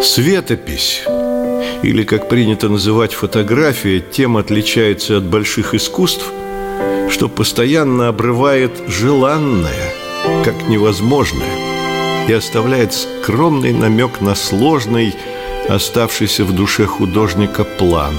Светопись 0.02 1.04
или, 1.84 2.04
как 2.04 2.30
принято 2.30 2.70
называть 2.70 3.14
фотография, 3.14 4.00
тем 4.00 4.38
отличается 4.38 5.18
от 5.18 5.24
больших 5.24 5.74
искусств, 5.74 6.32
что 7.10 7.30
постоянно 7.30 8.08
обрывает 8.08 8.72
желанное, 8.88 9.94
как 10.44 10.68
невозможное, 10.68 11.56
и 12.28 12.34
оставляет 12.34 12.94
скромный 12.94 13.72
намек 13.72 14.22
на 14.22 14.36
сложный, 14.36 15.14
оставшийся 15.70 16.44
в 16.44 16.54
душе 16.54 16.86
художника 16.86 17.64
план. 17.64 18.16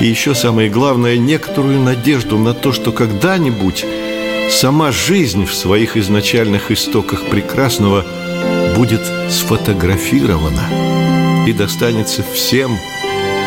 И 0.00 0.06
еще 0.06 0.34
самое 0.34 0.70
главное, 0.70 1.16
некоторую 1.16 1.80
надежду 1.80 2.38
на 2.38 2.54
то, 2.54 2.72
что 2.72 2.92
когда-нибудь 2.92 3.84
сама 4.48 4.92
жизнь 4.92 5.44
в 5.44 5.54
своих 5.54 5.96
изначальных 5.96 6.70
истоках 6.70 7.24
прекрасного 7.26 8.04
будет 8.76 9.02
сфотографирована– 9.28 10.68
и 11.46 11.52
достанется 11.52 12.22
всем 12.22 12.76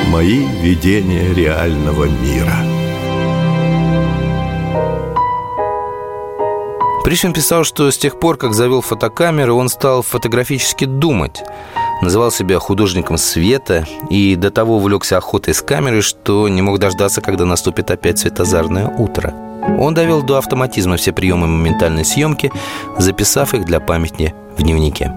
мои 0.09 0.45
видения 0.61 1.33
реального 1.33 2.05
мира. 2.05 2.55
Пришвин 7.03 7.33
писал, 7.33 7.63
что 7.65 7.91
с 7.91 7.97
тех 7.97 8.17
пор, 8.19 8.37
как 8.37 8.53
завел 8.53 8.81
фотокамеру, 8.81 9.55
он 9.55 9.67
стал 9.69 10.01
фотографически 10.01 10.85
думать. 10.85 11.43
Называл 12.01 12.31
себя 12.31 12.59
художником 12.59 13.17
света 13.17 13.85
и 14.09 14.35
до 14.35 14.51
того 14.51 14.77
увлекся 14.77 15.17
охотой 15.17 15.53
с 15.53 15.61
камерой, 15.61 16.01
что 16.01 16.47
не 16.47 16.61
мог 16.61 16.79
дождаться, 16.79 17.21
когда 17.21 17.45
наступит 17.45 17.91
опять 17.91 18.19
светозарное 18.19 18.87
утро. 18.87 19.33
Он 19.79 19.93
довел 19.93 20.21
до 20.21 20.37
автоматизма 20.37 20.97
все 20.97 21.13
приемы 21.13 21.47
моментальной 21.47 22.05
съемки, 22.05 22.51
записав 22.97 23.53
их 23.53 23.65
для 23.65 23.79
памяти 23.79 24.33
в 24.57 24.63
дневнике. 24.63 25.11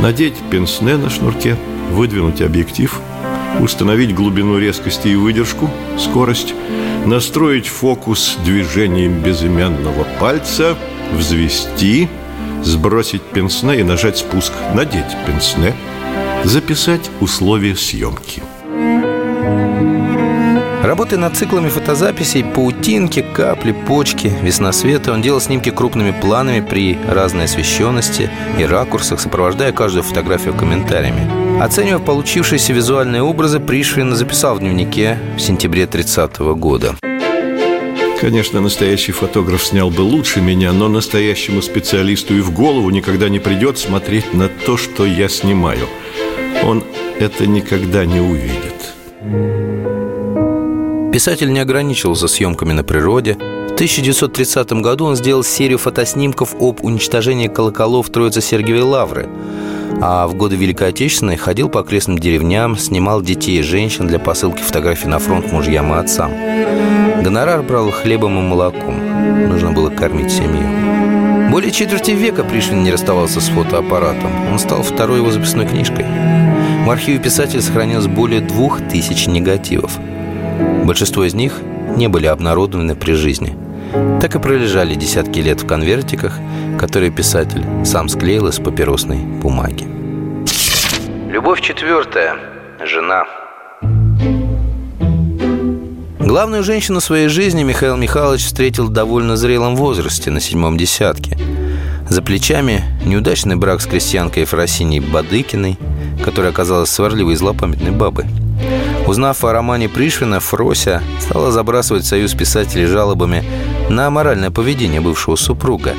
Надеть 0.00 0.36
пенсне 0.50 0.96
на 0.96 1.10
шнурке, 1.10 1.56
выдвинуть 1.90 2.42
объектив, 2.42 3.00
установить 3.60 4.14
глубину 4.14 4.58
резкости 4.58 5.08
и 5.08 5.16
выдержку, 5.16 5.70
скорость, 5.98 6.54
настроить 7.06 7.66
фокус 7.66 8.36
движением 8.44 9.20
безымянного 9.20 10.06
пальца, 10.20 10.76
взвести, 11.12 12.08
сбросить 12.62 13.22
пенсне 13.22 13.80
и 13.80 13.82
нажать 13.82 14.18
спуск, 14.18 14.52
надеть 14.74 15.16
пенсне, 15.26 15.74
записать 16.44 17.10
условия 17.20 17.74
съемки– 17.74 18.42
Работая 20.86 21.18
над 21.18 21.36
циклами 21.36 21.68
фотозаписей, 21.68 22.44
паутинки, 22.44 23.20
капли, 23.34 23.72
почки, 23.72 24.32
весносветы, 24.40 25.10
он 25.10 25.20
делал 25.20 25.40
снимки 25.40 25.70
крупными 25.70 26.12
планами 26.12 26.60
при 26.60 26.96
разной 27.08 27.46
освещенности 27.46 28.30
и 28.56 28.64
ракурсах, 28.64 29.18
сопровождая 29.18 29.72
каждую 29.72 30.04
фотографию 30.04 30.54
комментариями. 30.54 31.60
Оценивая 31.60 31.98
получившиеся 31.98 32.72
визуальные 32.72 33.22
образы, 33.22 33.58
Пришвин 33.58 34.14
записал 34.14 34.54
в 34.54 34.60
дневнике 34.60 35.18
в 35.36 35.40
сентябре 35.40 35.88
30 35.88 36.38
-го 36.38 36.54
года. 36.54 36.94
Конечно, 38.20 38.60
настоящий 38.60 39.10
фотограф 39.10 39.64
снял 39.64 39.90
бы 39.90 40.02
лучше 40.02 40.40
меня, 40.40 40.72
но 40.72 40.86
настоящему 40.86 41.62
специалисту 41.62 42.36
и 42.36 42.40
в 42.40 42.52
голову 42.52 42.90
никогда 42.90 43.28
не 43.28 43.40
придет 43.40 43.76
смотреть 43.76 44.34
на 44.34 44.46
то, 44.46 44.76
что 44.76 45.04
я 45.04 45.28
снимаю. 45.28 45.88
Он 46.62 46.84
это 47.18 47.48
никогда 47.48 48.04
не 48.04 48.20
увидит. 48.20 49.65
Писатель 51.16 51.50
не 51.50 51.60
ограничивался 51.60 52.28
съемками 52.28 52.74
на 52.74 52.84
природе. 52.84 53.38
В 53.70 53.72
1930 53.72 54.70
году 54.82 55.06
он 55.06 55.16
сделал 55.16 55.42
серию 55.42 55.78
фотоснимков 55.78 56.54
об 56.60 56.84
уничтожении 56.84 57.48
колоколов 57.48 58.10
Троицы-Сергиевой 58.10 58.82
Лавры. 58.82 59.26
А 60.02 60.26
в 60.26 60.34
годы 60.34 60.56
Великой 60.56 60.88
Отечественной 60.88 61.38
ходил 61.38 61.70
по 61.70 61.80
окрестным 61.80 62.18
деревням, 62.18 62.76
снимал 62.76 63.22
детей 63.22 63.60
и 63.60 63.62
женщин 63.62 64.06
для 64.06 64.18
посылки 64.18 64.60
фотографий 64.60 65.08
на 65.08 65.18
фронт 65.18 65.50
мужьям 65.50 65.90
и 65.94 65.96
отцам. 65.96 66.32
Гонорар 67.22 67.62
брал 67.62 67.90
хлебом 67.92 68.38
и 68.38 68.42
молоком. 68.42 69.48
Нужно 69.48 69.72
было 69.72 69.88
кормить 69.88 70.30
семью. 70.30 71.50
Более 71.50 71.70
четверти 71.70 72.10
века 72.10 72.44
Пришвин 72.44 72.82
не 72.82 72.92
расставался 72.92 73.40
с 73.40 73.48
фотоаппаратом. 73.48 74.52
Он 74.52 74.58
стал 74.58 74.82
второй 74.82 75.20
его 75.20 75.30
записной 75.30 75.66
книжкой. 75.66 76.04
В 76.84 76.90
архиве 76.90 77.18
писателя 77.18 77.62
сохранилось 77.62 78.06
более 78.06 78.42
двух 78.42 78.86
тысяч 78.86 79.26
негативов– 79.26 79.98
Большинство 80.84 81.24
из 81.24 81.34
них 81.34 81.52
не 81.96 82.08
были 82.08 82.26
обнародованы 82.26 82.94
при 82.94 83.12
жизни. 83.12 83.56
Так 84.20 84.34
и 84.34 84.38
пролежали 84.38 84.94
десятки 84.94 85.40
лет 85.40 85.62
в 85.62 85.66
конвертиках, 85.66 86.38
которые 86.78 87.10
писатель 87.10 87.64
сам 87.84 88.08
склеил 88.08 88.48
из 88.48 88.58
папиросной 88.58 89.18
бумаги. 89.18 89.84
Любовь 91.30 91.60
четвертая. 91.60 92.36
Жена. 92.84 93.24
Главную 96.20 96.62
женщину 96.62 97.00
своей 97.00 97.28
жизни 97.28 97.62
Михаил 97.62 97.96
Михайлович 97.96 98.44
встретил 98.44 98.86
в 98.86 98.92
довольно 98.92 99.36
зрелом 99.36 99.76
возрасте, 99.76 100.30
на 100.30 100.40
седьмом 100.40 100.76
десятке. 100.76 101.38
За 102.08 102.22
плечами 102.22 102.82
неудачный 103.04 103.56
брак 103.56 103.80
с 103.80 103.86
крестьянкой 103.86 104.42
Ефросиней 104.42 105.00
Бадыкиной, 105.00 105.78
которая 106.24 106.52
оказалась 106.52 106.90
сварливой 106.90 107.34
и 107.34 107.36
злопамятной 107.36 107.92
бабой– 107.92 108.26
Узнав 109.06 109.44
о 109.44 109.52
романе 109.52 109.88
Пришвина, 109.88 110.40
Фрося 110.40 111.00
стала 111.20 111.52
забрасывать 111.52 112.04
союз 112.04 112.34
писателей 112.34 112.86
жалобами 112.86 113.44
на 113.88 114.10
моральное 114.10 114.50
поведение 114.50 115.00
бывшего 115.00 115.36
супруга, 115.36 115.94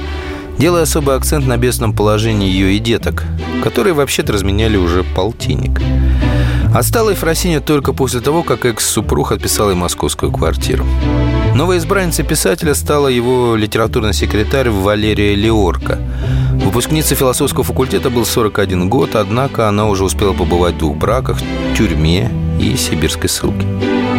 делая 0.58 0.84
особый 0.84 1.16
акцент 1.16 1.48
на 1.48 1.56
бедственном 1.56 1.94
положении 1.94 2.50
ее 2.50 2.76
и 2.76 2.80
деток, 2.80 3.24
которые 3.64 3.94
вообще-то 3.94 4.34
разменяли 4.34 4.76
уже 4.76 5.04
полтинник. 5.04 5.80
Отстала 6.76 7.12
Ефросиня 7.12 7.62
только 7.62 7.94
после 7.94 8.20
того, 8.20 8.44
как 8.44 8.66
экс-супруг 8.66 9.32
отписал 9.32 9.70
ей 9.70 9.78
московскую 9.78 10.30
квартиру. 10.30 10.86
Новой 11.56 11.78
избранницей 11.78 12.26
писателя 12.26 12.76
стала 12.76 13.08
его 13.08 13.56
литературный 13.56 14.14
секретарь 14.14 14.70
Валерия 14.70 15.34
Леорка. 15.34 15.98
Выпускница 16.62 17.16
философского 17.16 17.64
факультета 17.64 18.10
был 18.10 18.26
41 18.26 18.90
год, 18.90 19.16
однако 19.16 19.70
она 19.70 19.88
уже 19.88 20.04
успела 20.04 20.34
побывать 20.34 20.76
в 20.76 20.80
двух 20.80 20.98
браках, 20.98 21.40
тюрьме 21.78 22.30
и 22.60 22.76
сибирской 22.76 23.30
ссылке. 23.30 23.66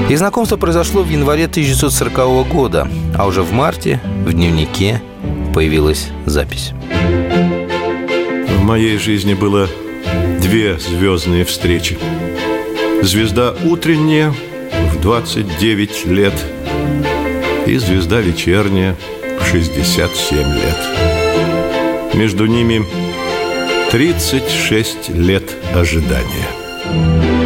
Их 0.09 0.19
знакомство 0.19 0.57
произошло 0.57 1.03
в 1.03 1.11
январе 1.11 1.45
1940 1.45 2.49
года, 2.49 2.89
а 3.17 3.27
уже 3.27 3.43
в 3.43 3.53
марте 3.53 4.01
в 4.25 4.33
дневнике 4.33 5.03
появилась 5.55 6.09
запись. 6.25 6.73
В 8.49 8.63
моей 8.63 8.99
жизни 8.99 9.35
было 9.35 9.69
две 10.41 10.79
звездные 10.79 11.45
встречи. 11.45 11.99
Звезда 13.03 13.55
утренняя 13.65 14.35
в 14.93 15.01
29 15.01 16.07
лет 16.07 16.35
и 17.67 17.77
звезда 17.77 18.21
вечерняя 18.21 18.97
в 19.41 19.47
67 19.47 20.39
лет. 20.39 22.15
Между 22.15 22.47
ними 22.47 22.85
36 23.91 25.11
лет 25.11 25.55
ожидания. 25.75 27.38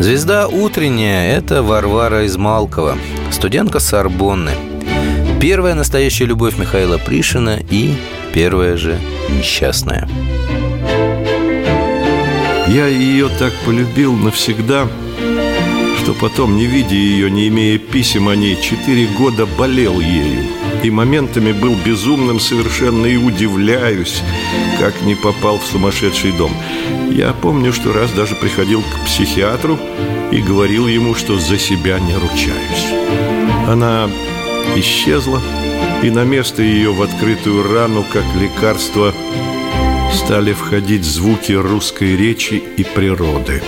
Звезда 0.00 0.48
утренняя– 0.48 1.36
это 1.38 1.62
Варвара 1.62 2.26
Измалкова, 2.26 2.98
студентка 3.30 3.78
Сорбонны. 3.78 4.50
Первая 5.40 5.74
настоящая 5.74 6.24
любовь 6.24 6.58
Михаила 6.58 6.98
Пришина 6.98 7.60
и 7.70 7.94
первая 8.32 8.76
же 8.76 8.98
несчастная. 9.30 10.08
Я 12.66 12.86
ее 12.86 13.28
так 13.38 13.52
полюбил 13.64 14.14
навсегда, 14.14 14.88
что 16.02 16.12
потом, 16.14 16.56
не 16.56 16.66
видя 16.66 16.96
ее, 16.96 17.30
не 17.30 17.48
имея 17.48 17.78
писем 17.78 18.28
о 18.28 18.34
ней, 18.34 18.60
четыре 18.60 19.06
года 19.06 19.46
болел 19.46 20.00
ею. 20.00 20.44
И 20.82 20.90
моментами 20.90 21.52
был 21.52 21.76
безумным 21.84 22.40
совершенно 22.40 23.06
и 23.06 23.16
удивляюсь, 23.16 24.22
как 24.80 25.00
не 25.02 25.14
попал 25.14 25.58
в 25.58 25.64
сумасшедший 25.64 26.32
дом. 26.32 26.52
Я 27.10 27.32
помню, 27.32 27.72
что 27.72 27.92
раз 27.92 28.10
даже 28.12 28.34
приходил 28.34 28.82
к 28.82 29.06
психиатру 29.06 29.78
и 30.32 30.40
говорил 30.40 30.86
ему, 30.88 31.14
что 31.14 31.38
за 31.38 31.58
себя 31.58 31.98
не 32.00 32.14
ручаюсь. 32.14 33.68
Она 33.68 34.08
исчезла, 34.76 35.40
и 36.02 36.10
на 36.10 36.24
место 36.24 36.62
ее 36.62 36.92
в 36.92 37.02
открытую 37.02 37.72
рану, 37.72 38.04
как 38.12 38.24
лекарство, 38.40 39.14
стали 40.12 40.52
входить 40.52 41.04
звуки 41.04 41.52
русской 41.52 42.16
речи 42.16 42.54
и 42.54 42.84
природы. 42.84 43.62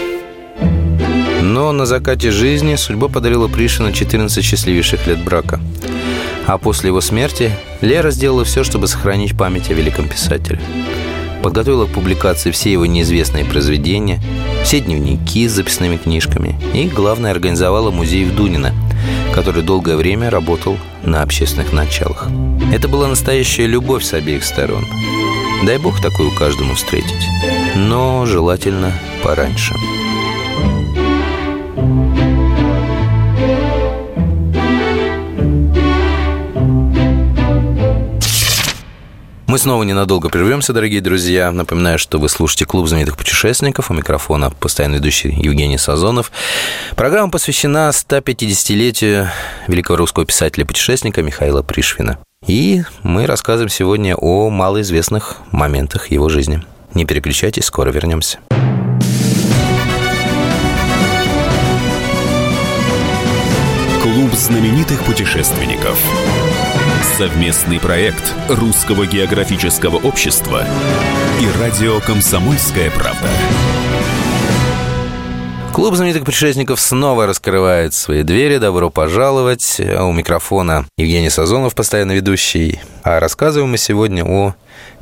Но 1.42 1.72
на 1.72 1.86
закате 1.86 2.30
жизни 2.30 2.74
судьба 2.74 3.08
подарила 3.08 3.48
Пришину 3.48 3.92
14 3.92 4.44
счастливейших 4.44 5.06
лет 5.06 5.22
брака. 5.24 5.60
А 6.46 6.58
после 6.58 6.88
его 6.88 7.00
смерти 7.00 7.50
Лера 7.80 8.10
сделала 8.10 8.44
все, 8.44 8.62
чтобы 8.62 8.86
сохранить 8.86 9.36
память 9.36 9.70
о 9.70 9.74
великом 9.74 10.08
писателе. 10.08 10.60
Подготовила 11.42 11.86
к 11.86 11.90
публикации 11.90 12.50
все 12.50 12.72
его 12.72 12.86
неизвестные 12.86 13.44
произведения, 13.44 14.20
все 14.64 14.80
дневники 14.80 15.46
с 15.46 15.52
записными 15.52 15.96
книжками 15.96 16.58
и, 16.74 16.88
главное, 16.88 17.30
организовала 17.30 17.90
музей 17.90 18.24
в 18.24 18.34
Дунино, 18.34 18.72
который 19.34 19.62
долгое 19.62 19.96
время 19.96 20.30
работал 20.30 20.76
на 21.04 21.22
общественных 21.22 21.72
началах. 21.72 22.28
Это 22.72 22.88
была 22.88 23.06
настоящая 23.06 23.66
любовь 23.66 24.04
с 24.04 24.12
обеих 24.12 24.44
сторон. 24.44 24.84
Дай 25.64 25.78
бог 25.78 26.00
такую 26.00 26.30
каждому 26.32 26.74
встретить. 26.74 27.28
Но 27.76 28.26
желательно 28.26 28.92
пораньше. 29.22 29.74
Мы 39.56 39.60
снова 39.60 39.84
ненадолго 39.84 40.28
прервемся, 40.28 40.74
дорогие 40.74 41.00
друзья. 41.00 41.50
Напоминаю, 41.50 41.98
что 41.98 42.18
вы 42.18 42.28
слушаете 42.28 42.66
«Клуб 42.66 42.86
знаменитых 42.88 43.16
путешественников». 43.16 43.90
У 43.90 43.94
микрофона 43.94 44.50
постоянно 44.50 44.96
ведущий 44.96 45.30
Евгений 45.30 45.78
Сазонов. 45.78 46.30
Программа 46.94 47.30
посвящена 47.30 47.88
150-летию 47.88 49.30
великого 49.66 49.96
русского 49.96 50.26
писателя-путешественника 50.26 51.22
Михаила 51.22 51.62
Пришвина. 51.62 52.18
И 52.46 52.82
мы 53.02 53.24
рассказываем 53.24 53.70
сегодня 53.70 54.14
о 54.14 54.50
малоизвестных 54.50 55.38
моментах 55.52 56.10
его 56.10 56.28
жизни. 56.28 56.62
Не 56.92 57.06
переключайтесь, 57.06 57.64
скоро 57.64 57.88
вернемся. 57.88 58.40
Клуб 64.02 64.34
знаменитых 64.34 65.02
путешественников. 65.04 65.98
Совместный 67.06 67.80
проект 67.80 68.34
Русского 68.48 69.06
географического 69.06 69.96
общества 69.96 70.66
и 71.40 71.58
радио 71.58 71.98
«Комсомольская 72.00 72.90
правда». 72.90 73.28
Клуб 75.72 75.94
знаменитых 75.94 76.26
путешественников 76.26 76.78
снова 76.78 77.26
раскрывает 77.26 77.94
свои 77.94 78.22
двери. 78.22 78.58
Добро 78.58 78.90
пожаловать. 78.90 79.80
У 79.80 80.12
микрофона 80.12 80.84
Евгений 80.98 81.30
Сазонов, 81.30 81.74
постоянно 81.74 82.12
ведущий. 82.12 82.80
А 83.02 83.18
рассказываем 83.18 83.70
мы 83.70 83.78
сегодня 83.78 84.22
о 84.22 84.54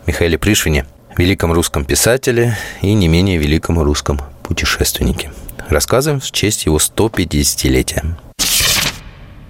Михаиле 0.07 0.39
Пришвине, 0.39 0.87
великом 1.17 1.53
русском 1.53 1.85
писателе 1.85 2.57
и 2.81 2.93
не 2.93 3.09
менее 3.09 3.39
великом 3.39 3.81
русском 3.81 4.21
путешественнике. 4.45 5.33
Рассказываем 5.69 6.21
в 6.21 6.31
честь 6.31 6.67
его 6.67 6.77
150-летия. 6.77 8.05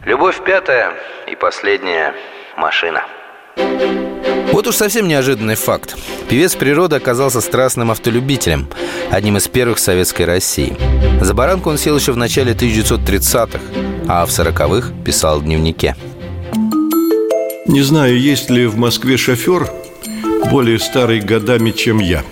Любовь 0.07 0.43
пятая 0.45 0.95
и 1.31 1.35
последняя 1.35 2.15
машина. 2.57 3.03
Вот 4.53 4.67
уж 4.67 4.77
совсем 4.77 5.09
неожиданный 5.09 5.57
факт. 5.57 5.97
Певец 6.29 6.55
природы 6.55 6.97
оказался 6.97 7.41
страстным 7.41 7.91
автолюбителем, 7.91 8.69
одним 9.11 9.37
из 9.37 9.49
первых 9.49 9.79
в 9.79 9.81
советской 9.81 10.23
России. 10.23 10.77
За 11.21 11.35
баранку 11.35 11.71
он 11.71 11.79
сел 11.79 11.97
еще 11.97 12.13
в 12.13 12.17
начале 12.17 12.53
1930-х, 12.53 13.59
а 14.09 14.25
в 14.27 14.29
40-х 14.29 14.93
писал 15.05 15.41
в 15.41 15.45
дневнике. 15.45 15.97
Не 17.67 17.83
знаю, 17.83 18.21
есть 18.21 18.51
ли 18.51 18.67
в 18.67 18.77
Москве 18.77 19.17
шофер 19.17 19.69
более 20.51 20.79
старый 20.79 21.21
годами, 21.21 21.71
чем 21.71 21.99
я. 21.99 22.23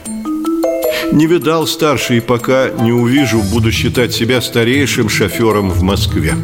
Не 1.10 1.26
видал 1.26 1.66
старший, 1.66 2.22
пока 2.22 2.68
не 2.68 2.92
увижу, 2.92 3.42
буду 3.42 3.72
считать 3.72 4.12
себя 4.12 4.40
старейшим 4.40 5.08
шофером 5.08 5.70
в 5.70 5.82
Москве. 5.82 6.34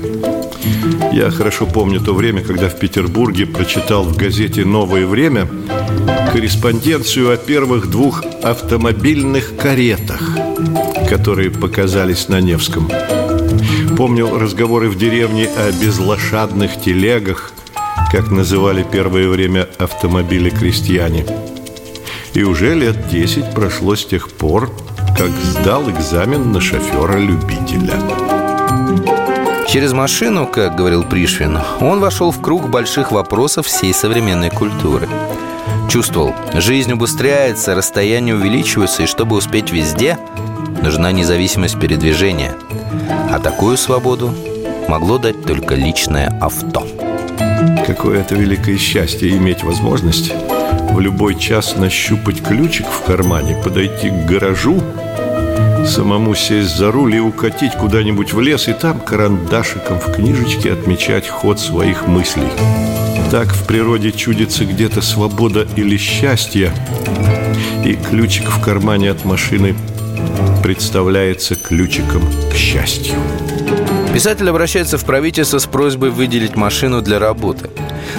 Я 1.13 1.31
хорошо 1.31 1.67
помню 1.67 2.01
то 2.01 2.15
время, 2.15 2.43
когда 2.43 2.69
в 2.69 2.79
Петербурге 2.79 3.47
прочитал 3.47 4.05
в 4.05 4.17
газете 4.17 4.65
«Новое 4.65 5.07
время» 5.07 5.49
корреспонденцию 6.33 7.33
о 7.33 7.37
первых 7.37 7.91
двух 7.91 8.23
автомобильных 8.43 9.57
каретах, 9.57 10.21
которые 11.09 11.51
показались 11.51 12.29
на 12.29 12.41
Невском. 12.41 12.91
Помню 13.97 14.39
разговоры 14.39 14.89
в 14.89 14.97
деревне 14.97 15.49
о 15.49 15.73
безлошадных 15.73 16.81
телегах, 16.81 17.53
как 18.13 18.31
называли 18.31 18.87
первое 18.91 19.29
время 19.29 19.69
автомобили 19.79 20.51
крестьяне. 20.51 21.27
И 22.35 22.43
уже 22.43 22.75
лет 22.75 23.09
десять 23.09 23.53
прошло 23.55 23.97
с 23.97 24.05
тех 24.05 24.31
пор, 24.31 24.71
как 25.17 25.31
сдал 25.31 25.91
экзамен 25.91 26.53
на 26.53 26.61
шофера-любителя. 26.61 28.28
Через 29.69 29.93
машину, 29.93 30.47
как 30.47 30.77
говорил 30.77 31.05
Пришвин, 31.05 31.59
он 31.81 32.01
вошел 32.01 32.31
в 32.31 32.41
круг 32.41 32.71
больших 32.71 33.13
вопросов 33.13 33.67
всей 33.67 33.93
современной 33.93 34.49
культуры. 34.49 35.07
Чувствовал, 35.91 36.35
жизнь 36.55 36.93
убыстряется, 36.93 37.75
расстояния 37.75 38.35
увеличиваются, 38.35 39.03
и 39.03 39.07
чтобы 39.07 39.37
успеть 39.37 39.71
везде, 39.71 40.19
нужна 40.83 41.13
независимость 41.13 41.79
передвижения. 41.79 42.55
А 43.31 43.39
такую 43.41 43.77
свободу 43.77 44.35
могло 44.89 45.19
дать 45.19 45.45
только 45.45 45.75
личное 45.75 46.29
авто. 46.41 46.89
Какое 47.87 48.23
это 48.23 48.37
великое 48.37 48.79
счастье 48.79 49.37
иметь 49.37 49.65
возможность 49.65 50.33
в 50.93 50.99
любой 50.99 51.35
час 51.35 51.77
нащупать 51.77 52.43
ключик 52.43 52.87
в 52.87 53.03
кармане, 53.03 53.55
подойти 53.63 54.09
к 54.09 54.25
гаражу 54.25 54.83
Самому 55.89 56.35
сесть 56.35 56.77
за 56.77 56.93
руль 56.93 57.17
и 57.17 57.21
укатить 57.21 57.73
куда-нибудь 57.73 58.35
в 58.35 58.41
лес 58.41 58.69
И 58.69 58.75
там 58.75 59.01
карандашиком 59.01 59.99
в 59.99 60.13
книжечке 60.13 60.73
отмечать 60.73 61.27
ход 61.27 61.59
своих 61.59 62.07
мыслей. 62.07 62.51
Так 63.31 63.49
в 63.49 63.67
природе 63.67 64.13
чудится 64.13 64.67
где-то 64.67 65.01
свобода 65.01 65.67
или 65.77 65.97
счастье 65.97 66.73
И 67.85 67.95
ключик 67.95 68.51
в 68.51 68.63
кармане 68.63 69.11
от 69.11 69.25
машины 69.25 69.75
представляется 70.63 71.55
ключиком 71.55 72.23
к 72.53 72.55
счастью. 72.55 73.15
Писатель 74.13 74.51
обращается 74.51 74.99
в 74.99 75.05
правительство 75.05 75.59
с 75.59 75.67
просьбой 75.67 76.11
выделить 76.11 76.57
машину 76.57 77.01
для 77.01 77.19
работы. 77.19 77.71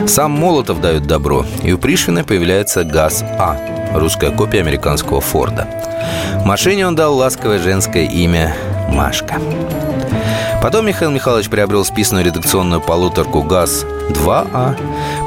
Сам 0.07 0.31
Молотов 0.31 0.81
дает 0.81 1.05
добро, 1.05 1.45
и 1.63 1.71
у 1.73 1.77
Пришвина 1.77 2.23
появляется 2.23 2.83
ГАЗ-А, 2.83 3.78
русская 3.93 4.31
копия 4.31 4.59
американского 4.59 5.21
Форда. 5.21 5.67
Машине 6.45 6.87
он 6.87 6.95
дал 6.95 7.15
ласковое 7.15 7.59
женское 7.59 8.05
имя 8.05 8.55
Машка. 8.89 9.39
Потом 10.61 10.87
Михаил 10.87 11.11
Михайлович 11.11 11.49
приобрел 11.49 11.85
списанную 11.85 12.25
редакционную 12.25 12.81
полуторку 12.81 13.43
ГАЗ-2А, 13.43 14.75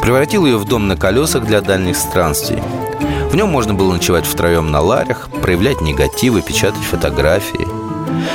превратил 0.03 0.44
ее 0.44 0.59
в 0.59 0.64
дом 0.64 0.88
на 0.88 0.96
колесах 0.96 1.46
для 1.46 1.61
дальних 1.61 1.96
странствий. 1.96 2.62
В 3.31 3.35
нем 3.35 3.48
можно 3.48 3.72
было 3.72 3.92
ночевать 3.92 4.27
втроем 4.27 4.70
на 4.70 4.81
ларях, 4.83 5.31
проявлять 5.40 5.81
негативы, 5.81 6.42
печатать 6.42 6.83
фотографии. 6.83 7.66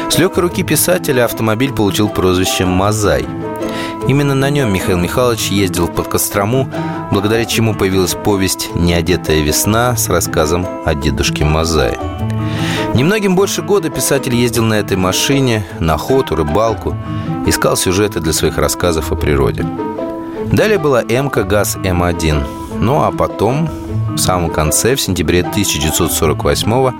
С 0.09 0.17
легкой 0.17 0.39
руки 0.39 0.63
писателя 0.63 1.25
автомобиль 1.25 1.71
получил 1.71 2.09
прозвище 2.09 2.65
«Мозай». 2.65 3.25
Именно 4.07 4.35
на 4.35 4.49
нем 4.49 4.73
Михаил 4.73 4.97
Михайлович 4.97 5.47
ездил 5.49 5.87
под 5.87 6.07
Кострому, 6.07 6.69
благодаря 7.11 7.45
чему 7.45 7.75
появилась 7.75 8.13
повесть 8.15 8.69
«Неодетая 8.73 9.41
весна» 9.41 9.97
с 9.97 10.07
рассказом 10.07 10.65
о 10.85 10.95
дедушке 10.95 11.43
Мозае. 11.43 11.99
Немногим 12.93 13.35
больше 13.35 13.61
года 13.61 13.89
писатель 13.89 14.33
ездил 14.33 14.63
на 14.63 14.75
этой 14.75 14.97
машине, 14.97 15.65
на 15.79 15.95
охоту, 15.95 16.35
рыбалку, 16.35 16.95
искал 17.45 17.75
сюжеты 17.75 18.19
для 18.19 18.33
своих 18.33 18.57
рассказов 18.57 19.11
о 19.11 19.15
природе. 19.15 19.65
Далее 20.51 20.77
была 20.77 21.03
МК 21.03 21.43
ГАЗ 21.43 21.77
М1. 21.77 22.45
Ну 22.79 23.03
а 23.03 23.11
потом, 23.11 23.69
в 24.09 24.17
самом 24.17 24.49
конце, 24.49 24.95
в 24.95 25.01
сентябре 25.01 25.41
1948 25.41 26.91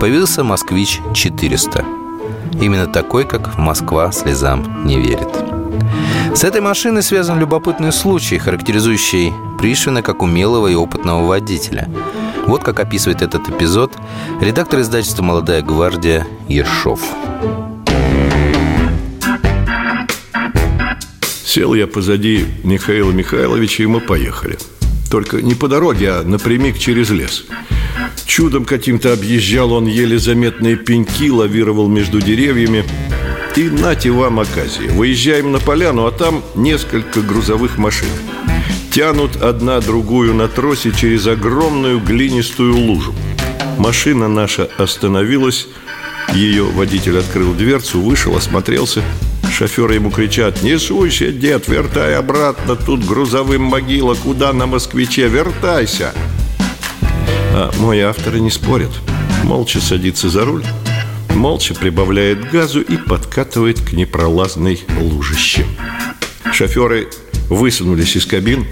появился 0.00 0.42
«Москвич-400». 0.42 1.84
Именно 2.60 2.86
такой, 2.86 3.24
как 3.24 3.58
«Москва 3.58 4.10
слезам 4.12 4.86
не 4.86 4.98
верит». 4.98 5.55
С 6.34 6.44
этой 6.44 6.60
машиной 6.60 7.02
связан 7.02 7.38
любопытный 7.38 7.92
случай, 7.92 8.38
характеризующий 8.38 9.32
Пришвина 9.58 10.02
как 10.02 10.22
умелого 10.22 10.68
и 10.68 10.74
опытного 10.74 11.26
водителя– 11.26 11.88
вот 12.46 12.62
как 12.62 12.78
описывает 12.78 13.22
этот 13.22 13.48
эпизод 13.48 13.92
редактор 14.40 14.80
издательства 14.80 15.24
«Молодая 15.24 15.62
гвардия» 15.62 16.26
Ершов. 16.48 17.00
Сел 21.44 21.74
я 21.74 21.88
позади 21.88 22.46
Михаила 22.62 23.10
Михайловича, 23.10 23.82
и 23.82 23.86
мы 23.86 24.00
поехали. 24.00 24.58
Только 25.10 25.42
не 25.42 25.54
по 25.54 25.66
дороге, 25.66 26.10
а 26.12 26.22
напрямик 26.22 26.78
через 26.78 27.10
лес. 27.10 27.46
Чудом 28.26 28.64
каким-то 28.64 29.12
объезжал 29.12 29.72
он 29.72 29.86
еле 29.86 30.18
заметные 30.18 30.76
пеньки, 30.76 31.30
лавировал 31.30 31.88
между 31.88 32.20
деревьями. 32.20 32.84
И 33.56 33.70
нате 33.70 34.10
вам 34.10 34.40
оказия. 34.40 34.90
Выезжаем 34.90 35.52
на 35.52 35.58
поляну, 35.58 36.06
а 36.06 36.12
там 36.12 36.42
несколько 36.54 37.20
грузовых 37.20 37.78
машин– 37.78 38.08
тянут 38.96 39.36
одна 39.42 39.80
другую 39.80 40.32
на 40.32 40.48
тросе 40.48 40.90
через 40.90 41.26
огромную 41.26 42.00
глинистую 42.00 42.74
лужу. 42.74 43.14
Машина 43.76 44.26
наша 44.26 44.70
остановилась, 44.78 45.68
Ее 46.32 46.64
водитель 46.64 47.18
открыл 47.18 47.52
дверцу, 47.52 48.00
вышел, 48.00 48.34
осмотрелся. 48.34 49.02
Шоферы 49.52 49.96
ему 49.96 50.10
кричат 50.10 50.62
«Не 50.62 50.78
суйся, 50.78 51.30
дед, 51.30 51.68
вертай 51.68 52.16
обратно, 52.16 52.74
тут 52.74 53.04
грузовым 53.04 53.60
могила, 53.60 54.14
куда 54.14 54.54
на 54.54 54.64
москвиче, 54.64 55.28
вертайся!» 55.28 56.14
А 57.52 57.70
мой 57.78 58.00
автор 58.00 58.36
и 58.36 58.40
не 58.40 58.50
спорит 58.50 58.92
Молча 59.44 59.78
садится 59.78 60.30
за 60.30 60.46
руль 60.46 60.64
Молча 61.36 61.74
прибавляет 61.74 62.50
газу 62.50 62.80
и 62.80 62.96
подкатывает 62.96 63.78
к 63.80 63.92
непролазной 63.92 64.80
лужище. 64.98 65.66
Шоферы 66.50 67.08
высунулись 67.50 68.16
из 68.16 68.24
кабин 68.24 68.66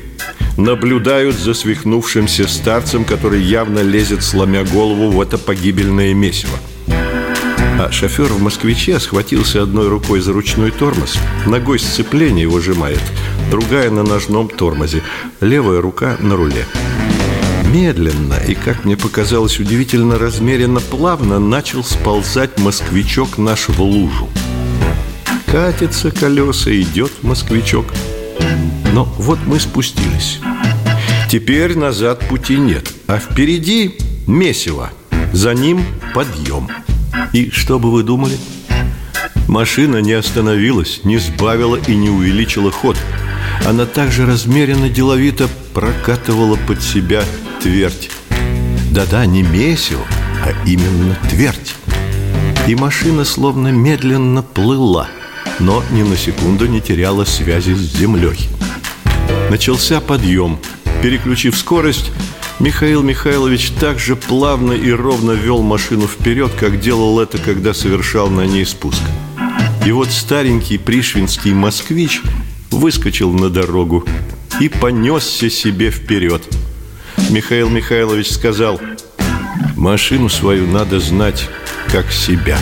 Наблюдают 0.56 1.36
за 1.36 1.52
свихнувшимся 1.52 2.48
старцем, 2.48 3.04
который 3.04 3.42
явно 3.42 3.80
лезет, 3.80 4.22
сломя 4.22 4.64
голову 4.64 5.10
в 5.10 5.20
это 5.20 5.36
погибельное 5.36 6.14
месиво. 6.14 6.58
А 7.78 7.90
шофер 7.92 8.32
в 8.32 8.40
«Москвиче» 8.40 8.98
схватился 8.98 9.60
одной 9.60 9.88
рукой 9.88 10.20
за 10.20 10.32
ручной 10.32 10.70
тормоз 10.70 11.18
Ногой 11.44 11.80
сцепление 11.80 12.46
выжимает 12.46 13.00
Другая 13.50 13.90
на 13.90 14.04
ножном 14.04 14.48
тормозе 14.48 15.02
Левая 15.40 15.80
рука 15.80 16.16
на 16.20 16.36
руле 16.36 16.64
Медленно 17.74 18.34
и, 18.34 18.54
как 18.54 18.84
мне 18.84 18.96
показалось, 18.96 19.58
удивительно 19.58 20.16
размеренно 20.16 20.78
плавно 20.78 21.40
начал 21.40 21.82
сползать 21.82 22.56
москвичок 22.60 23.36
наш 23.36 23.66
в 23.66 23.82
лужу. 23.82 24.28
Катится 25.46 26.12
колеса, 26.12 26.70
идет 26.70 27.10
москвичок. 27.24 27.86
Но 28.92 29.12
вот 29.18 29.40
мы 29.44 29.58
спустились. 29.58 30.38
Теперь 31.28 31.76
назад 31.76 32.20
пути 32.28 32.58
нет, 32.58 32.92
а 33.08 33.18
впереди 33.18 33.96
месиво. 34.28 34.92
За 35.32 35.52
ним 35.52 35.84
подъем. 36.14 36.68
И 37.32 37.50
что 37.50 37.80
бы 37.80 37.90
вы 37.90 38.04
думали? 38.04 38.38
Машина 39.48 39.96
не 39.96 40.12
остановилась, 40.12 41.00
не 41.02 41.18
сбавила 41.18 41.74
и 41.74 41.96
не 41.96 42.08
увеличила 42.08 42.70
ход. 42.70 42.96
Она 43.66 43.84
также 43.84 44.26
размеренно 44.26 44.88
деловито 44.88 45.48
прокатывала 45.72 46.54
под 46.54 46.80
себя 46.80 47.24
твердь. 47.64 48.10
Да-да, 48.90 49.24
не 49.24 49.42
месиво, 49.42 50.04
а 50.44 50.52
именно 50.66 51.18
твердь. 51.30 51.74
И 52.68 52.74
машина 52.74 53.24
словно 53.24 53.68
медленно 53.68 54.42
плыла, 54.42 55.08
но 55.60 55.82
ни 55.90 56.02
на 56.02 56.14
секунду 56.14 56.66
не 56.66 56.82
теряла 56.82 57.24
связи 57.24 57.72
с 57.72 57.96
землей. 57.96 58.50
Начался 59.48 60.02
подъем. 60.02 60.58
Переключив 61.02 61.56
скорость, 61.56 62.12
Михаил 62.60 63.02
Михайлович 63.02 63.70
так 63.80 63.98
же 63.98 64.14
плавно 64.14 64.72
и 64.72 64.90
ровно 64.90 65.32
вел 65.32 65.62
машину 65.62 66.06
вперед, 66.06 66.52
как 66.60 66.80
делал 66.80 67.18
это, 67.18 67.38
когда 67.38 67.72
совершал 67.72 68.28
на 68.28 68.42
ней 68.42 68.66
спуск. 68.66 69.00
И 69.86 69.90
вот 69.90 70.10
старенький 70.10 70.76
пришвинский 70.76 71.54
москвич 71.54 72.20
выскочил 72.70 73.32
на 73.32 73.48
дорогу 73.48 74.04
и 74.60 74.68
понесся 74.68 75.48
себе 75.48 75.90
вперед– 75.90 76.42
Михаил 77.30 77.68
Михайлович 77.68 78.30
сказал 78.30 78.80
Машину 79.76 80.28
свою 80.28 80.66
надо 80.66 81.00
знать 81.00 81.48
как 81.90 82.12
себя 82.12 82.58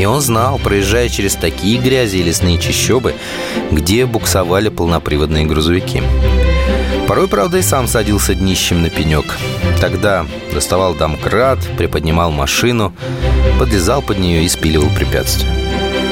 И 0.00 0.04
он 0.04 0.20
знал, 0.20 0.58
проезжая 0.58 1.08
через 1.08 1.34
такие 1.34 1.78
грязи 1.78 2.16
и 2.16 2.22
лесные 2.22 2.58
чащобы, 2.58 3.14
где 3.70 4.06
буксовали 4.06 4.68
полноприводные 4.68 5.44
грузовики. 5.44 6.02
Порой, 7.08 7.28
правда, 7.28 7.58
и 7.58 7.62
сам 7.62 7.86
садился 7.86 8.34
днищем 8.34 8.82
на 8.82 8.90
пенек. 8.90 9.24
Тогда 9.80 10.26
доставал 10.52 10.94
домкрат, 10.94 11.58
приподнимал 11.76 12.30
машину, 12.30 12.94
подлезал 13.58 14.02
под 14.02 14.18
нее 14.18 14.44
и 14.44 14.48
спиливал 14.48 14.88
препятствия. 14.90 15.48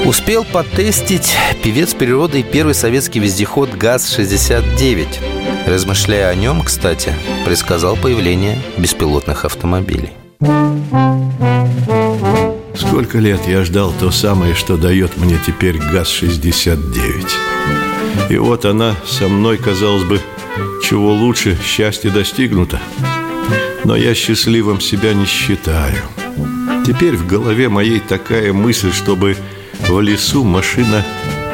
Успел 0.04 0.44
потестить 0.44 1.34
певец 1.62 1.94
природы 1.94 2.40
и 2.40 2.42
первый 2.42 2.74
советский 2.74 3.20
вездеход 3.20 3.70
ГАЗ-69. 3.74 5.06
Размышляя 5.66 6.28
о 6.28 6.34
нем, 6.34 6.62
кстати, 6.62 7.14
предсказал 7.46 7.96
появление 7.96 8.58
беспилотных 8.76 9.46
автомобилей. 9.46 10.10
Сколько 12.76 13.18
лет 13.18 13.40
я 13.46 13.64
ждал 13.64 13.94
то 13.98 14.10
самое, 14.10 14.54
что 14.54 14.76
дает 14.76 15.16
мне 15.16 15.38
теперь 15.46 15.78
ГАЗ-69. 15.78 17.30
И 18.28 18.36
вот 18.36 18.66
она 18.66 18.94
со 19.06 19.28
мной, 19.28 19.56
казалось 19.56 20.04
бы, 20.04 20.20
чего 20.82 21.14
лучше, 21.14 21.56
счастье 21.64 22.10
достигнуто. 22.10 22.78
Но 23.84 23.96
я 23.96 24.14
счастливым 24.14 24.82
себя 24.82 25.14
не 25.14 25.24
считаю. 25.24 26.02
Теперь 26.86 27.16
в 27.16 27.26
голове 27.26 27.70
моей 27.70 28.00
такая 28.00 28.52
мысль, 28.52 28.92
чтобы 28.92 29.38
в 29.88 30.00
лесу 30.00 30.44
машина 30.44 31.04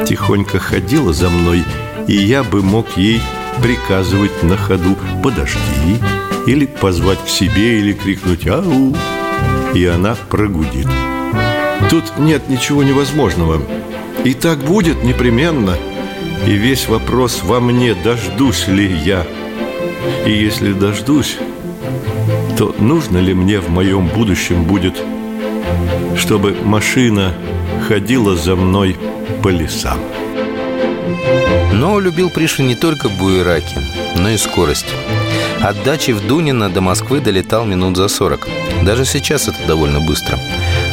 тихонько 0.05 0.59
ходила 0.59 1.13
за 1.13 1.29
мной, 1.29 1.63
и 2.07 2.15
я 2.15 2.43
бы 2.43 2.61
мог 2.61 2.97
ей 2.97 3.21
приказывать 3.61 4.43
на 4.43 4.57
ходу 4.57 4.97
«подожди» 5.23 5.99
или 6.47 6.65
позвать 6.65 7.23
к 7.23 7.29
себе, 7.29 7.79
или 7.79 7.93
крикнуть 7.93 8.47
«ау», 8.47 8.95
и 9.73 9.85
она 9.85 10.15
прогудит. 10.29 10.87
Тут 11.89 12.17
нет 12.17 12.49
ничего 12.49 12.83
невозможного. 12.83 13.61
И 14.23 14.33
так 14.33 14.59
будет 14.59 15.03
непременно. 15.03 15.77
И 16.45 16.53
весь 16.53 16.87
вопрос 16.87 17.41
во 17.43 17.59
мне, 17.59 17.93
дождусь 17.93 18.67
ли 18.67 18.85
я. 18.87 19.25
И 20.25 20.31
если 20.31 20.73
дождусь, 20.73 21.37
то 22.57 22.75
нужно 22.79 23.17
ли 23.17 23.33
мне 23.33 23.59
в 23.59 23.69
моем 23.69 24.07
будущем 24.07 24.63
будет, 24.63 24.95
чтобы 26.17 26.55
машина 26.63 27.33
ходила 27.81 28.35
за 28.35 28.55
мной 28.55 28.95
по 29.43 29.49
лесам. 29.49 29.99
Но 31.73 31.99
любил 31.99 32.29
Пришвин 32.29 32.67
не 32.67 32.75
только 32.75 33.09
буераки, 33.09 33.77
но 34.15 34.29
и 34.29 34.37
скорость. 34.37 34.85
От 35.61 35.83
дачи 35.83 36.11
в 36.11 36.25
Дунино 36.25 36.69
до 36.69 36.81
Москвы 36.81 37.19
долетал 37.19 37.65
минут 37.65 37.97
за 37.97 38.07
40. 38.07 38.47
Даже 38.83 39.05
сейчас 39.05 39.47
это 39.47 39.57
довольно 39.67 39.99
быстро. 39.99 40.39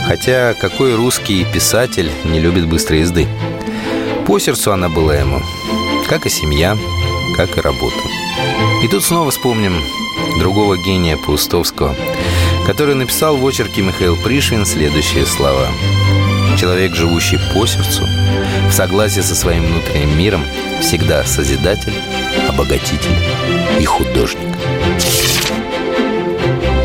Хотя 0.07 0.55
какой 0.55 0.95
русский 0.95 1.45
писатель 1.45 2.11
не 2.25 2.41
любит 2.41 2.67
быстрой 2.67 3.01
езды? 3.01 3.27
По 4.27 4.39
сердцу 4.39 4.73
она 4.73 4.89
была 4.89 5.15
ему, 5.15 5.41
как 6.09 6.27
и 6.27 6.31
семья, 6.31 6.77
как 7.37 7.57
и 7.57 7.61
работа. 7.61 7.97
И 8.83 8.89
тут 8.89 9.05
снова 9.05 9.31
вспомним 9.31 9.75
другого 10.39 10.77
гения 10.77 11.17
Паустовского, 11.17 11.95
который 12.67 12.95
написал 12.95 13.37
в 13.37 13.47
очерке 13.47 13.83
Михаил 13.83 14.17
Пришвин 14.17 14.67
следующие 14.67 15.27
слова– 15.27 15.69
Человек, 16.59 16.97
живущий 16.97 17.39
по 17.55 17.67
сердцу, 17.67 18.05
в 18.69 18.73
согласии 18.73 19.21
со 19.21 19.37
своим 19.37 19.65
внутренним 19.65 20.19
миром, 20.19 20.45
всегда 20.81 21.23
созидатель, 21.23 21.95
обогатитель 22.49 23.15
и 23.79 23.85
художник. 23.85 24.49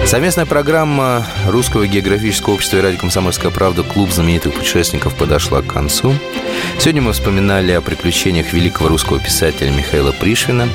Совместная 0.06 0.46
программа 0.46 1.26
Русского 1.48 1.88
географического 1.88 2.54
общества 2.54 2.78
и 2.78 2.82
радио 2.82 3.00
«Комсомольская 3.00 3.50
правда» 3.50 3.82
«Клуб 3.82 4.12
знаменитых 4.12 4.54
путешественников» 4.54 5.16
подошла 5.16 5.64
к 5.64 5.66
концу. 5.66 6.14
Сегодня 6.78 7.02
мы 7.02 7.14
вспоминали 7.14 7.72
о 7.72 7.82
приключениях 7.82 8.54
великого 8.54 8.90
русского 8.90 9.20
писателя 9.20 9.72
Михаила 9.72 10.12
Пришвина, 10.12 10.70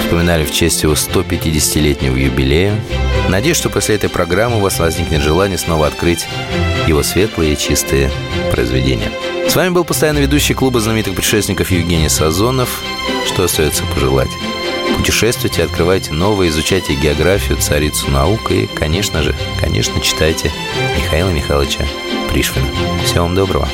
вспоминали 0.00 0.44
в 0.44 0.50
честь 0.50 0.82
его 0.82 0.94
150-летнего 0.94 2.16
юбилея. 2.16 2.74
Надеюсь, 3.28 3.56
что 3.56 3.70
после 3.70 3.94
этой 3.94 4.10
программы 4.10 4.58
у 4.58 4.60
вас 4.60 4.78
возникнет 4.78 5.22
желание 5.22 5.58
снова 5.58 5.86
открыть 5.86 6.26
его 6.86 7.02
светлые 7.02 7.54
и 7.54 7.56
чистые 7.56 8.10
произведения. 8.50 9.10
С 9.48 9.56
вами 9.56 9.70
был 9.70 9.84
постоянно 9.84 10.18
ведущий 10.18 10.54
клуба 10.54 10.80
знаменитых 10.80 11.14
путешественников 11.14 11.70
Евгений 11.70 12.08
Сазонов. 12.08 12.82
Что 13.26 13.44
остается 13.44 13.84
пожелать? 13.84 14.30
Путешествуйте, 14.96 15.62
открывайте 15.62 16.12
новое, 16.12 16.48
изучайте 16.48 16.94
географию, 16.94 17.58
царицу 17.58 18.10
наук 18.10 18.50
и, 18.50 18.66
конечно 18.66 19.22
же, 19.22 19.34
конечно, 19.60 20.00
читайте 20.00 20.52
Михаила 20.96 21.30
Михайловича 21.30 21.84
Пришвина. 22.30 22.66
Всего 23.04 23.24
вам 23.24 23.34
доброго. 23.34 23.68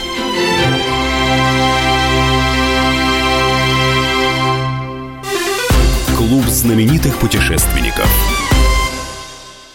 Клуб 6.16 6.44
знаменитых 6.46 7.16
путешественников. 7.18 8.08